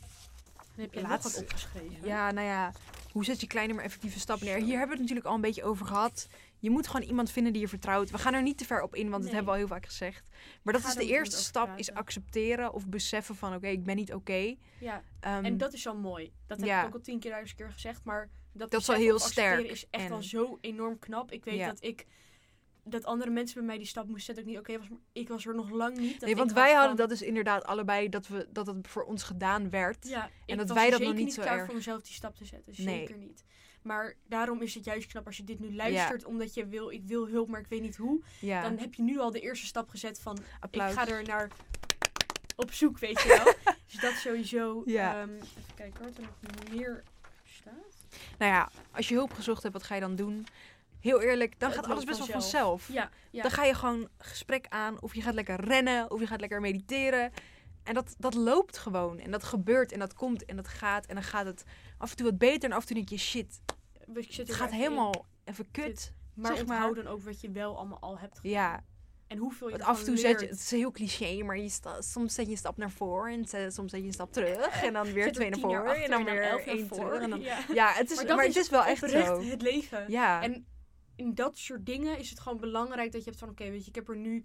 [0.74, 2.06] Dan heb je laatst- wat opgeschreven.
[2.08, 2.72] ja, nou ja.
[3.12, 4.56] Hoe zet je kleine maar effectieve stappen neer?
[4.56, 6.28] Hier hebben we het natuurlijk al een beetje over gehad.
[6.58, 8.10] Je moet gewoon iemand vinden die je vertrouwt.
[8.10, 9.30] We gaan er niet te ver op in, want dat Nee.
[9.34, 10.28] hebben we al heel vaak gezegd.
[10.62, 13.96] Maar dat Ga is de eerste stap, is accepteren of beseffen van oké, ik ben
[13.96, 14.54] niet oké.
[14.78, 15.02] ja.
[15.20, 16.32] Ehm, En dat is al mooi.
[16.46, 16.80] Dat heb ja.
[16.80, 18.04] ik ook al tien keer duizend keer gezegd.
[18.04, 21.32] Maar dat, Dat is beseffen heel sterk is echt en- al zo enorm knap.
[21.32, 21.66] Ik weet Ja.
[21.66, 22.06] dat ik...
[22.84, 24.44] Dat andere mensen bij mij die stap moesten zetten.
[24.44, 24.88] Ook niet oké was.
[24.88, 26.12] maar Ik was er nog lang niet.
[26.12, 29.04] Dat nee, want wij hadden van- dat dus inderdaad allebei, dat, we, dat het voor
[29.04, 30.08] ons gedaan werd.
[30.08, 32.36] Ja, ik dat wij dat zeker nog niet zo klaar erg- voor mezelf die stap
[32.36, 32.72] te zetten.
[32.76, 32.98] Nee.
[32.98, 33.44] Zeker niet.
[33.82, 36.24] Maar daarom is het juist knap als je dit nu luistert.
[36.24, 38.22] Omdat je wil, ik wil hulp, maar ik weet niet hoe.
[38.40, 40.38] Ja, Dan heb je nu al de eerste stap gezet van...
[40.60, 40.92] applaus.
[40.92, 41.50] Ik ga er naar
[42.56, 43.74] op zoek, weet je wel.
[43.90, 44.82] dus dat sowieso.
[44.86, 45.20] Ja.
[45.20, 47.02] ehm, even kijken wat er nog meer
[47.44, 47.96] staat.
[48.38, 50.46] Nou ja, als je hulp gezocht hebt, wat ga je dan doen?
[51.00, 52.88] Heel eerlijk, dan Het gaat alles best wel vanzelf.
[52.92, 53.42] Ja, ja.
[53.42, 56.60] Dan ga je gewoon gesprek aan, of je gaat lekker rennen, of je gaat lekker
[56.60, 57.32] mediteren.
[57.84, 59.18] En dat, dat loopt gewoon.
[59.18, 61.06] En dat gebeurt en dat komt en dat gaat.
[61.06, 61.64] En dan gaat het
[61.98, 63.60] af en toe wat beter en af en toe denk je, shit,
[64.14, 64.76] Ik zit het gaat in.
[64.78, 66.12] helemaal even kut.
[66.34, 66.94] Maar zeg maar.
[66.94, 68.52] dan ook wat je wel allemaal al hebt gedaan.
[68.52, 68.84] Ja,
[69.26, 71.68] En hoeveel je want af en toe zet je, het is heel cliché, maar je
[71.68, 74.82] sta- soms zet je een stap naar voren en soms zet je een stap terug.
[74.82, 76.96] En dan weer er twee naar voren en dan weer één voor.
[76.96, 77.22] terug.
[77.22, 77.58] En dan, Ja.
[77.74, 79.42] ja, het is, Maar het is wel echt zo.
[79.42, 80.04] het leven.
[80.08, 80.66] Ja, En
[81.20, 83.48] in dat soort dingen is het gewoon belangrijk dat je hebt van...
[83.50, 84.44] Oké, weet je, ik heb er nu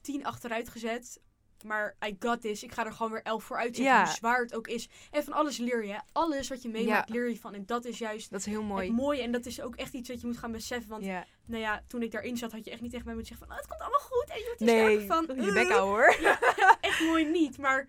[0.00, 1.20] tien achteruit gezet.
[1.64, 2.62] Maar I got this.
[2.62, 3.94] Ik ga er gewoon weer elf voor uitzetten.
[3.94, 4.04] Ja.
[4.04, 4.88] Hoe zwaar het ook is.
[5.10, 6.00] En van alles leer je.
[6.12, 7.14] Alles wat je meemaakt Ja.
[7.14, 7.54] leer je van.
[7.54, 8.86] En dat is juist dat is heel mooi.
[8.86, 9.22] het mooie.
[9.22, 10.88] En dat is ook echt iets wat je moet gaan beseffen.
[10.90, 11.26] Want Ja.
[11.44, 13.56] nou ja, toen ik daarin zat had je echt niet tegen mij moeten zeggen van...
[13.56, 14.28] Oh, het komt allemaal goed.
[14.30, 15.44] En je wordt er Nee, van.
[15.46, 16.16] je bek hoor.
[16.80, 17.58] echt mooi niet.
[17.58, 17.88] Maar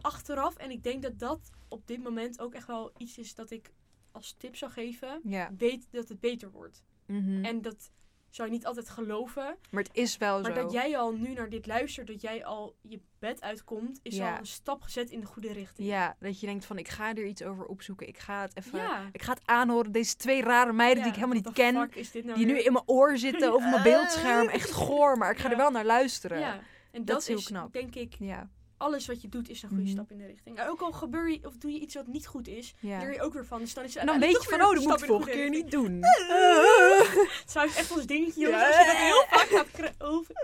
[0.00, 3.50] achteraf, en ik denk dat dat op dit moment ook echt wel iets is dat
[3.50, 3.72] ik
[4.12, 5.20] als tip zou geven.
[5.24, 5.50] Ja.
[5.58, 6.82] Weet dat het beter wordt.
[7.06, 7.44] Mhm.
[7.44, 7.90] En dat
[8.30, 9.56] zou je niet altijd geloven.
[9.70, 10.62] Maar het is wel Maar zo.
[10.62, 14.32] dat jij al nu naar dit luistert, dat jij al je bed uitkomt, is Ja.
[14.32, 15.88] al een stap gezet in de goede richting.
[15.88, 18.08] Ja, dat je denkt van ik ga er iets over opzoeken.
[18.08, 18.78] Ik ga het even.
[18.78, 19.08] Ja.
[19.12, 19.92] Ik ga het aanhoren.
[19.92, 21.74] Deze twee rare meiden die ik helemaal niet ken.
[21.74, 21.88] Nou
[22.34, 24.48] Die nu in mijn oor zitten of op mijn beeldscherm.
[24.58, 26.38] Echt goor, maar ik ga er wel naar luisteren.
[26.38, 26.52] Ja.
[26.90, 27.72] En Dat dat, is heel knap.
[27.72, 28.50] denk ik, Ja.
[28.84, 29.92] Alles wat je doet is een goede Mhm.
[29.92, 30.58] stap in de richting.
[30.58, 32.98] En ook al gebeur je, of doe je iets wat niet goed is, ja.
[32.98, 33.58] leer je ook weer van.
[33.58, 35.48] Dus dan is het En dan weet je van, oh, dat moet ik volgende keer
[35.50, 35.98] niet doen.
[36.02, 38.66] Het zou echt ons dingetje, jongens, Ja.
[38.68, 40.34] als je dat heel vaak gaat, over-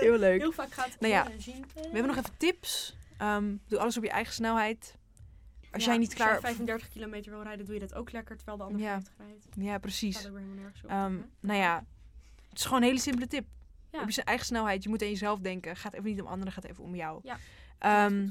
[0.00, 0.40] Heel leuk.
[0.40, 1.64] heel vaak gaat Nou ja, en zien.
[1.74, 2.96] We hebben nog even tips.
[3.18, 4.94] Ehm, doe alles op je eigen snelheid.
[5.72, 6.28] Als Ja, jij niet klaar...
[6.34, 8.92] Als jij 35 kilometer wil rijden, doe je dat ook lekker, terwijl de ander Ja.
[8.92, 9.46] 50 rijdt.
[9.56, 10.26] Ja, precies.
[10.26, 10.36] Op.
[10.88, 11.84] Ehm, nou ja,
[12.48, 13.44] het is gewoon een hele simpele tip.
[13.92, 14.02] Ja.
[14.02, 14.82] Op je eigen snelheid.
[14.82, 15.76] Je moet aan jezelf denken.
[15.76, 17.20] Gaat even niet om anderen, gaat even om jou.
[17.22, 17.38] Ja.
[17.80, 18.28] Ehm,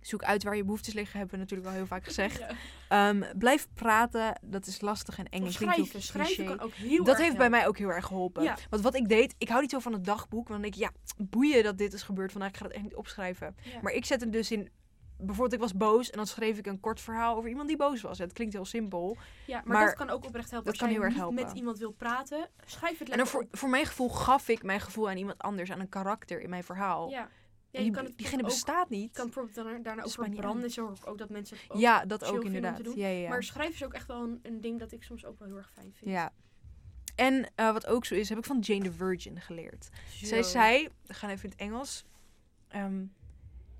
[0.00, 2.38] zoek uit waar je behoeftes liggen, hebben we natuurlijk al heel vaak gezegd.
[2.38, 2.48] Ja.
[2.88, 5.44] Ehm, blijf praten, dat is lastig en eng.
[5.44, 6.02] En schrijven.
[6.02, 8.42] Schrijven kan ook heel Dat erg heeft bij mij ook heel erg geholpen.
[8.42, 8.56] Ja.
[8.70, 10.48] Want wat ik deed, ik hou niet zo van het dagboek.
[10.48, 12.50] Want dan denk ik, ja, boeien dat dit is gebeurd vandaag.
[12.50, 13.56] Ik ga het echt niet opschrijven.
[13.62, 13.78] Ja.
[13.82, 14.70] Maar ik zet hem dus in...
[15.16, 18.00] Bijvoorbeeld, ik was boos en dan schreef ik een kort verhaal over iemand die boos
[18.00, 18.18] was.
[18.18, 19.16] Het klinkt heel simpel.
[19.46, 20.70] Ja, maar, maar dat kan ook oprecht helpen.
[20.70, 21.44] dat kan heel erg helpen.
[21.44, 23.58] met iemand wil praten, schrijf het En dan lekker voor, op.
[23.58, 26.64] voor mijn gevoel gaf ik mijn gevoel aan iemand anders, aan een karakter in mijn
[26.64, 27.08] verhaal.
[27.10, 27.28] Ja.
[27.72, 29.12] Ja, je die, kan het diegene ook, bestaat niet.
[29.12, 30.70] kan bijvoorbeeld daarna, daarna Dus over maar niet branden.
[30.70, 32.94] Zo ook dat mensen ook ja, dat ook inderdaad.
[32.94, 33.28] Ja, ja.
[33.28, 35.56] Maar schrijven is ook echt wel een, een ding dat ik soms ook wel heel
[35.56, 36.10] erg fijn vind.
[36.10, 36.32] ja.
[37.14, 39.88] En eh, wat ook zo is, heb ik van Jane the Virgin geleerd.
[40.10, 40.26] Zo.
[40.26, 42.04] Zij zei, we gaan even in het Engels.
[42.68, 43.04] ehm,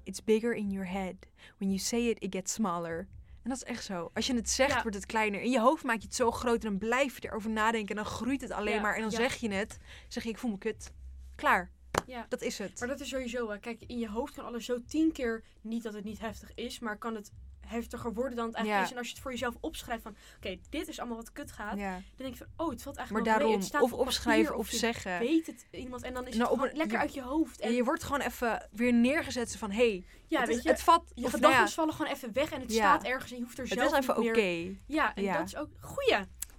[0.03, 1.14] It's bigger in your head.
[1.59, 2.99] When you say it, it gets smaller.
[3.43, 4.11] En dat is echt zo.
[4.14, 4.82] Als je het zegt, Ja.
[4.82, 5.40] wordt het kleiner.
[5.40, 7.97] In je hoofd maak je het zo groot en dan blijf je erover nadenken.
[7.97, 8.95] En dan groeit het alleen Ja, maar.
[8.95, 9.16] En dan ja.
[9.16, 9.78] zeg je het.
[10.09, 10.93] Zeg je, ik voel me kut.
[11.34, 11.70] Klaar.
[12.07, 12.26] Ja.
[12.28, 12.78] Dat is het.
[12.78, 13.59] Maar dat is sowieso, hè.
[13.59, 16.78] kijk, in je hoofd kan alles zo tien keer, niet dat het niet heftig is,
[16.78, 17.32] maar kan het
[17.66, 18.84] heftiger worden dan het eigenlijk Ja.
[18.86, 18.93] is.
[18.93, 21.78] En als je het voor jezelf opschrijft van, oké, dit is allemaal wat kut gaat,
[21.78, 21.93] ja.
[21.93, 23.38] dan denk je van, oh, het valt Maar eigenlijk mee.
[23.38, 25.18] daarom, Het staat of op opschrijven papier, of je zeggen.
[25.18, 27.22] weet het iemand en dan is Nou, het op gewoon een- lekker je- uit je
[27.22, 27.61] hoofd.
[27.61, 30.68] En je wordt gewoon even weer neergezet van, hé, hey, ja, het, weet is- je,
[30.68, 31.03] het vat.
[31.14, 33.43] je of, gedachten nou ja, vallen gewoon even weg en het staat ergens en je
[33.43, 34.76] hoeft er het zelf is even oké.
[34.86, 35.68] Ja, en dat is ook...
[35.80, 36.18] Goeie.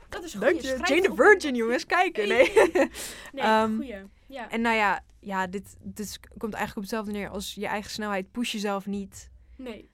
[0.10, 0.32] Dat is.
[0.32, 1.86] Schrijf Jane the Virgin, jongens.
[1.86, 2.28] Kijken.
[2.28, 2.52] Nee.
[2.56, 2.90] Nee.
[3.34, 3.96] Nee, Ehm, goeie.
[4.34, 4.50] Ja.
[4.50, 8.32] en nou ja, ja dit, dit komt eigenlijk op hetzelfde neer als je eigen snelheid.
[8.32, 9.30] Push jezelf niet.
[9.58, 9.90] nee,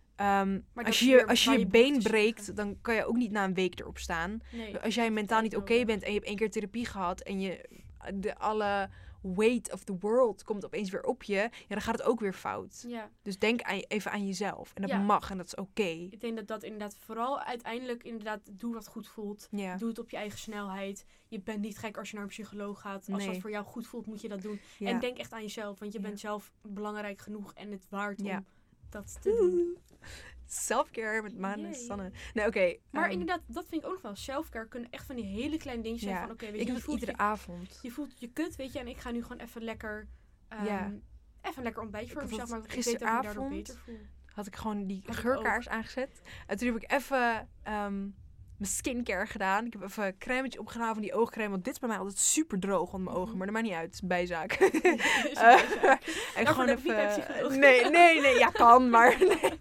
[0.73, 3.43] dat als je, je- als je je been breekt, dan kan je ook niet na
[3.43, 4.39] een week erop staan.
[4.51, 4.77] nee.
[4.79, 7.69] Als jij mentaal niet oké bent en je hebt één keer therapie gehad en je
[8.13, 8.89] de alle
[9.21, 12.33] weight of the world komt opeens weer op je, ja, dan gaat het ook weer
[12.33, 12.83] fout.
[12.87, 14.71] Ja, Dus denk aan, even aan jezelf.
[14.73, 14.99] En dat Ja.
[14.99, 15.81] mag en dat is oké.
[15.83, 19.47] ik denk dat dat inderdaad vooral uiteindelijk inderdaad doe wat goed voelt.
[19.51, 19.75] Ja.
[19.77, 21.05] Doe het op je eigen snelheid.
[21.27, 23.09] Je bent niet gek als je naar een psycholoog gaat.
[23.09, 23.27] Als Nee.
[23.31, 24.59] dat voor jou goed voelt, moet je dat doen.
[24.77, 24.87] Ja.
[24.89, 28.45] En denk echt aan jezelf, want je bent zelf belangrijk genoeg en het waard om
[28.89, 29.77] dat te doen.
[30.51, 31.75] Selfcare met Maan en.
[31.75, 32.11] Sanne.
[32.33, 32.75] Nee, oké.
[32.91, 34.15] Maar ehm, inderdaad, dat vind ik ook nog wel.
[34.15, 36.65] Selfcare kunnen echt van die hele kleine dingetjes zijn Ja, van oké, weet ik je,
[36.65, 37.79] doe je voelt iedere je, avond.
[37.81, 40.07] je voelt je kut, weet je, en ik ga nu gewoon even lekker,
[40.47, 40.91] ehm, Ja.
[41.41, 43.49] even lekker ontbijtje voor mezelf daardoor gisteravond.
[43.49, 43.99] beter voel.
[44.33, 46.21] Had ik gewoon die Had geurkaars aangezet.
[46.47, 47.99] En toen heb ik even ehm,
[48.57, 49.65] mijn skincare gedaan.
[49.65, 51.49] Ik heb even een crèmetje opgedaan van die oogcreme.
[51.49, 53.27] Want dit is bij mij altijd super droog onder mijn ogen.
[53.29, 53.37] Mhm.
[53.37, 53.85] Maar dat maakt niet uit.
[53.85, 54.51] Het is bijzaak.
[55.33, 55.61] Eh,
[56.39, 57.59] en gewoon even...
[57.59, 58.37] Nee, nee, nee.
[58.37, 58.89] Ja, kan.
[58.89, 59.58] Maar nee.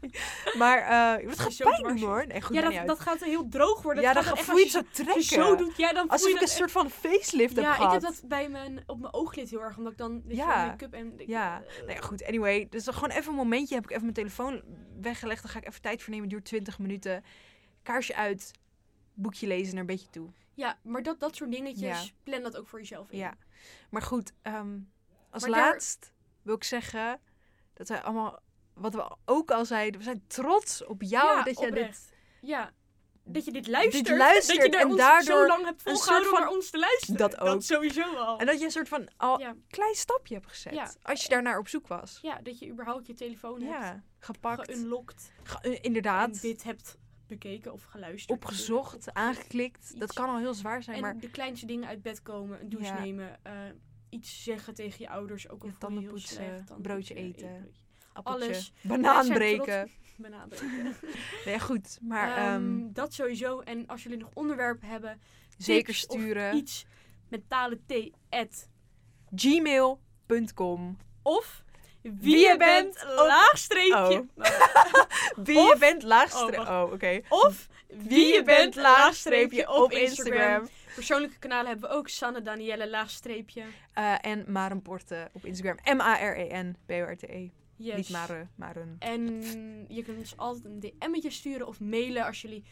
[0.58, 2.26] Maar eh het gaat pijn hoor.
[2.26, 4.02] Nee, goed, ja, dat, dat gaat heel droog worden.
[4.02, 5.42] Ja, Dat dan gaat voel je het echt- zo als trekken.
[5.42, 7.76] je zo doet, ja, dan voel Alsof ik een soort van facelift heb Ja, ik
[7.76, 7.92] gehad.
[7.92, 10.66] heb dat bij mijn, op mijn ooglid heel erg, omdat ik dan Ja.
[10.66, 11.20] make-up en...
[11.20, 12.24] ik- Ja, eh, nou ja, goed.
[12.24, 13.74] Anyway, dus dan gewoon even een momentje.
[13.74, 14.62] Heb ik even mijn telefoon
[15.00, 15.42] weggelegd.
[15.42, 16.28] Dan ga ik even tijd voor nemen.
[16.28, 17.24] Duurt 20 minuten.
[17.82, 18.50] Kaarsje uit.
[19.14, 20.28] Boekje lezen naar een beetje toe.
[20.54, 22.10] Ja, maar dat, dat soort dingetjes, Ja.
[22.22, 23.18] plan dat ook voor jezelf in.
[23.18, 23.34] Ja.
[23.90, 24.78] Maar goed, ehm,
[25.30, 26.12] als Maar daar- laatst
[26.42, 27.20] wil ik zeggen
[27.74, 28.38] dat wij allemaal,
[28.78, 32.12] wat we ook al zeiden, we zijn trots op jou Ja, dat jij dit.
[32.40, 32.72] Ja,
[33.24, 34.06] dat je dit luistert.
[34.06, 36.48] Dit luistert dat je daar en ons daardoor zo lang hebt een volgehouden om naar
[36.50, 37.16] ons te luisteren.
[37.16, 37.46] Dat ook.
[37.46, 38.38] Dat sowieso al.
[38.38, 39.54] en dat je een soort van al ja.
[39.68, 40.72] klein stapje hebt gezet.
[40.74, 40.92] Ja.
[41.02, 42.18] Als je daarnaar op zoek was.
[42.22, 44.70] ja, dat je überhaupt je telefoon hebt gepakt.
[44.72, 45.32] geunlocked.
[45.42, 46.40] Ge- eh, En inderdaad.
[46.40, 48.38] dit hebt bekeken of geluisterd.
[48.38, 50.00] Opgezocht, aangeklikt.
[50.00, 52.68] Dat kan al heel zwaar zijn, En maar de kleinste dingen uit bed komen, een
[52.68, 53.52] douche nemen, eh,
[54.08, 57.72] iets zeggen tegen je ouders, ook al Ja, tanden poetsen, broodje eten.
[58.18, 58.72] Appeltje, alles.
[58.80, 59.90] banaan Wij zijn breken.
[60.16, 60.96] Banaan breken.
[61.44, 61.98] Nee, goed.
[62.02, 63.60] Maar Ehm, ehm, dat sowieso.
[63.60, 65.20] En als jullie nog onderwerpen hebben,
[65.58, 66.54] zeker sturen.
[66.56, 66.86] iets
[67.28, 68.68] mentale thee at
[69.34, 71.64] Gmail.com of
[72.02, 74.26] wie, je bent, laagstreepje.
[75.36, 76.58] Wie je bent, laagstreep.
[76.58, 77.20] Oh, oké.
[77.28, 80.68] Of Wie je bent, laagstreepje op Instagram.
[80.94, 83.62] Persoonlijke kanalen hebben we ook Sanne Danielle laagstreepje.
[83.92, 85.96] Eh, en Maren Porte op Instagram.
[85.96, 87.50] M-A-R-E-N, B-O-R-T-E.
[87.78, 87.96] Yes.
[87.96, 88.96] Niet Maren, Maren.
[88.98, 89.22] En
[89.88, 92.64] je kunt ons altijd een DM'tje sturen of mailen als jullie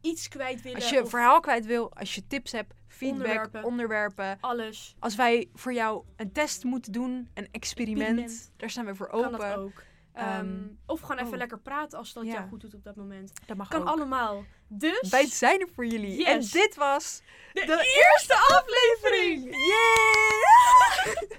[0.00, 0.78] iets kwijt willen.
[0.80, 3.64] Als je een verhaal kwijt wil, als je tips hebt, feedback, onderwerpen.
[3.64, 4.38] Onderwerpen.
[4.40, 4.94] alles.
[4.98, 8.52] Als wij voor jou een test moeten doen, een experiment, Experiment.
[8.56, 9.38] daar staan we voor Kan open.
[9.38, 9.82] dat ook.
[10.12, 11.38] Ehm, Ehm, of gewoon even oh.
[11.38, 12.32] lekker praten als dat Ja.
[12.32, 13.32] jou goed doet op dat moment.
[13.46, 13.88] Dat mag Kan ook.
[13.88, 14.44] allemaal.
[14.68, 16.18] Dus Wij zijn er voor jullie.
[16.18, 16.26] Yes.
[16.26, 19.44] En dit was de, de eerste aflevering.
[19.56, 21.14] Yeah!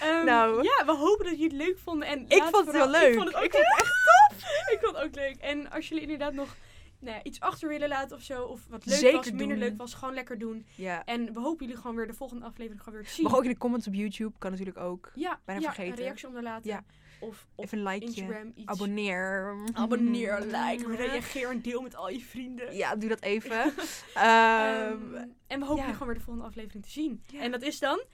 [0.00, 0.62] Ehm, Nou.
[0.62, 2.08] Ja, we hopen dat jullie het leuk vonden.
[2.08, 3.08] En Ik vond het vooral- wel leuk.
[3.12, 4.48] Ik vond het ook Ik vond echt top.
[4.74, 5.36] ik vond het ook leuk.
[5.36, 6.56] En als jullie inderdaad nog
[6.98, 8.42] nou ja, iets achter willen laten of zo.
[8.42, 9.58] Of wat leuk Zeker was, minder doen.
[9.58, 9.94] leuk was.
[9.94, 10.66] Gewoon lekker doen.
[10.74, 11.04] Ja.
[11.04, 13.24] En we hopen jullie gewoon weer de volgende aflevering gewoon weer te zien.
[13.24, 15.10] Mag ook in de comments op YouTube, kan natuurlijk ook.
[15.14, 15.98] ja, bijna ja, vergeten.
[15.98, 16.70] een reactie onderlaten.
[16.70, 16.84] Ja.
[17.20, 18.52] Of op Even een likeje.
[18.54, 18.66] Iets.
[18.66, 19.56] Abonneer.
[19.72, 22.76] Abonneer, like, reageer en deel met al je vrienden.
[22.76, 23.60] Ja, doe dat even.
[24.14, 25.14] Ehm, Ehm,
[25.46, 25.80] en we hopen ja.
[25.80, 27.22] jullie gewoon weer de volgende aflevering te zien.
[27.26, 27.40] Ja.
[27.40, 28.04] En dat is dan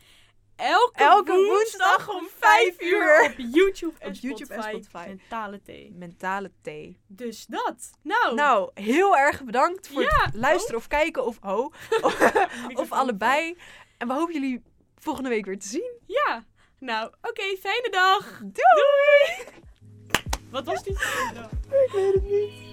[0.56, 4.62] elke, Elke woensdag woensdag om om 5 vijf uur op YouTube en Op YouTube en
[4.62, 5.04] Spotify.
[5.06, 5.92] Mentale thee.
[5.94, 6.98] mentale thee.
[7.06, 7.90] Dus dat.
[8.02, 12.92] Nou, Nou, heel erg bedankt voor Ja, het luisteren of kijken of oh, microfoon of
[12.92, 13.56] allebei.
[13.98, 14.62] En we hopen jullie
[14.98, 15.92] volgende week weer te zien.
[16.06, 16.44] Ja.
[16.82, 18.38] Nou, oké, fijne dag.
[18.38, 19.46] Doei!
[20.50, 21.50] Wat was die fijne dag?
[21.84, 22.71] Ik weet het niet.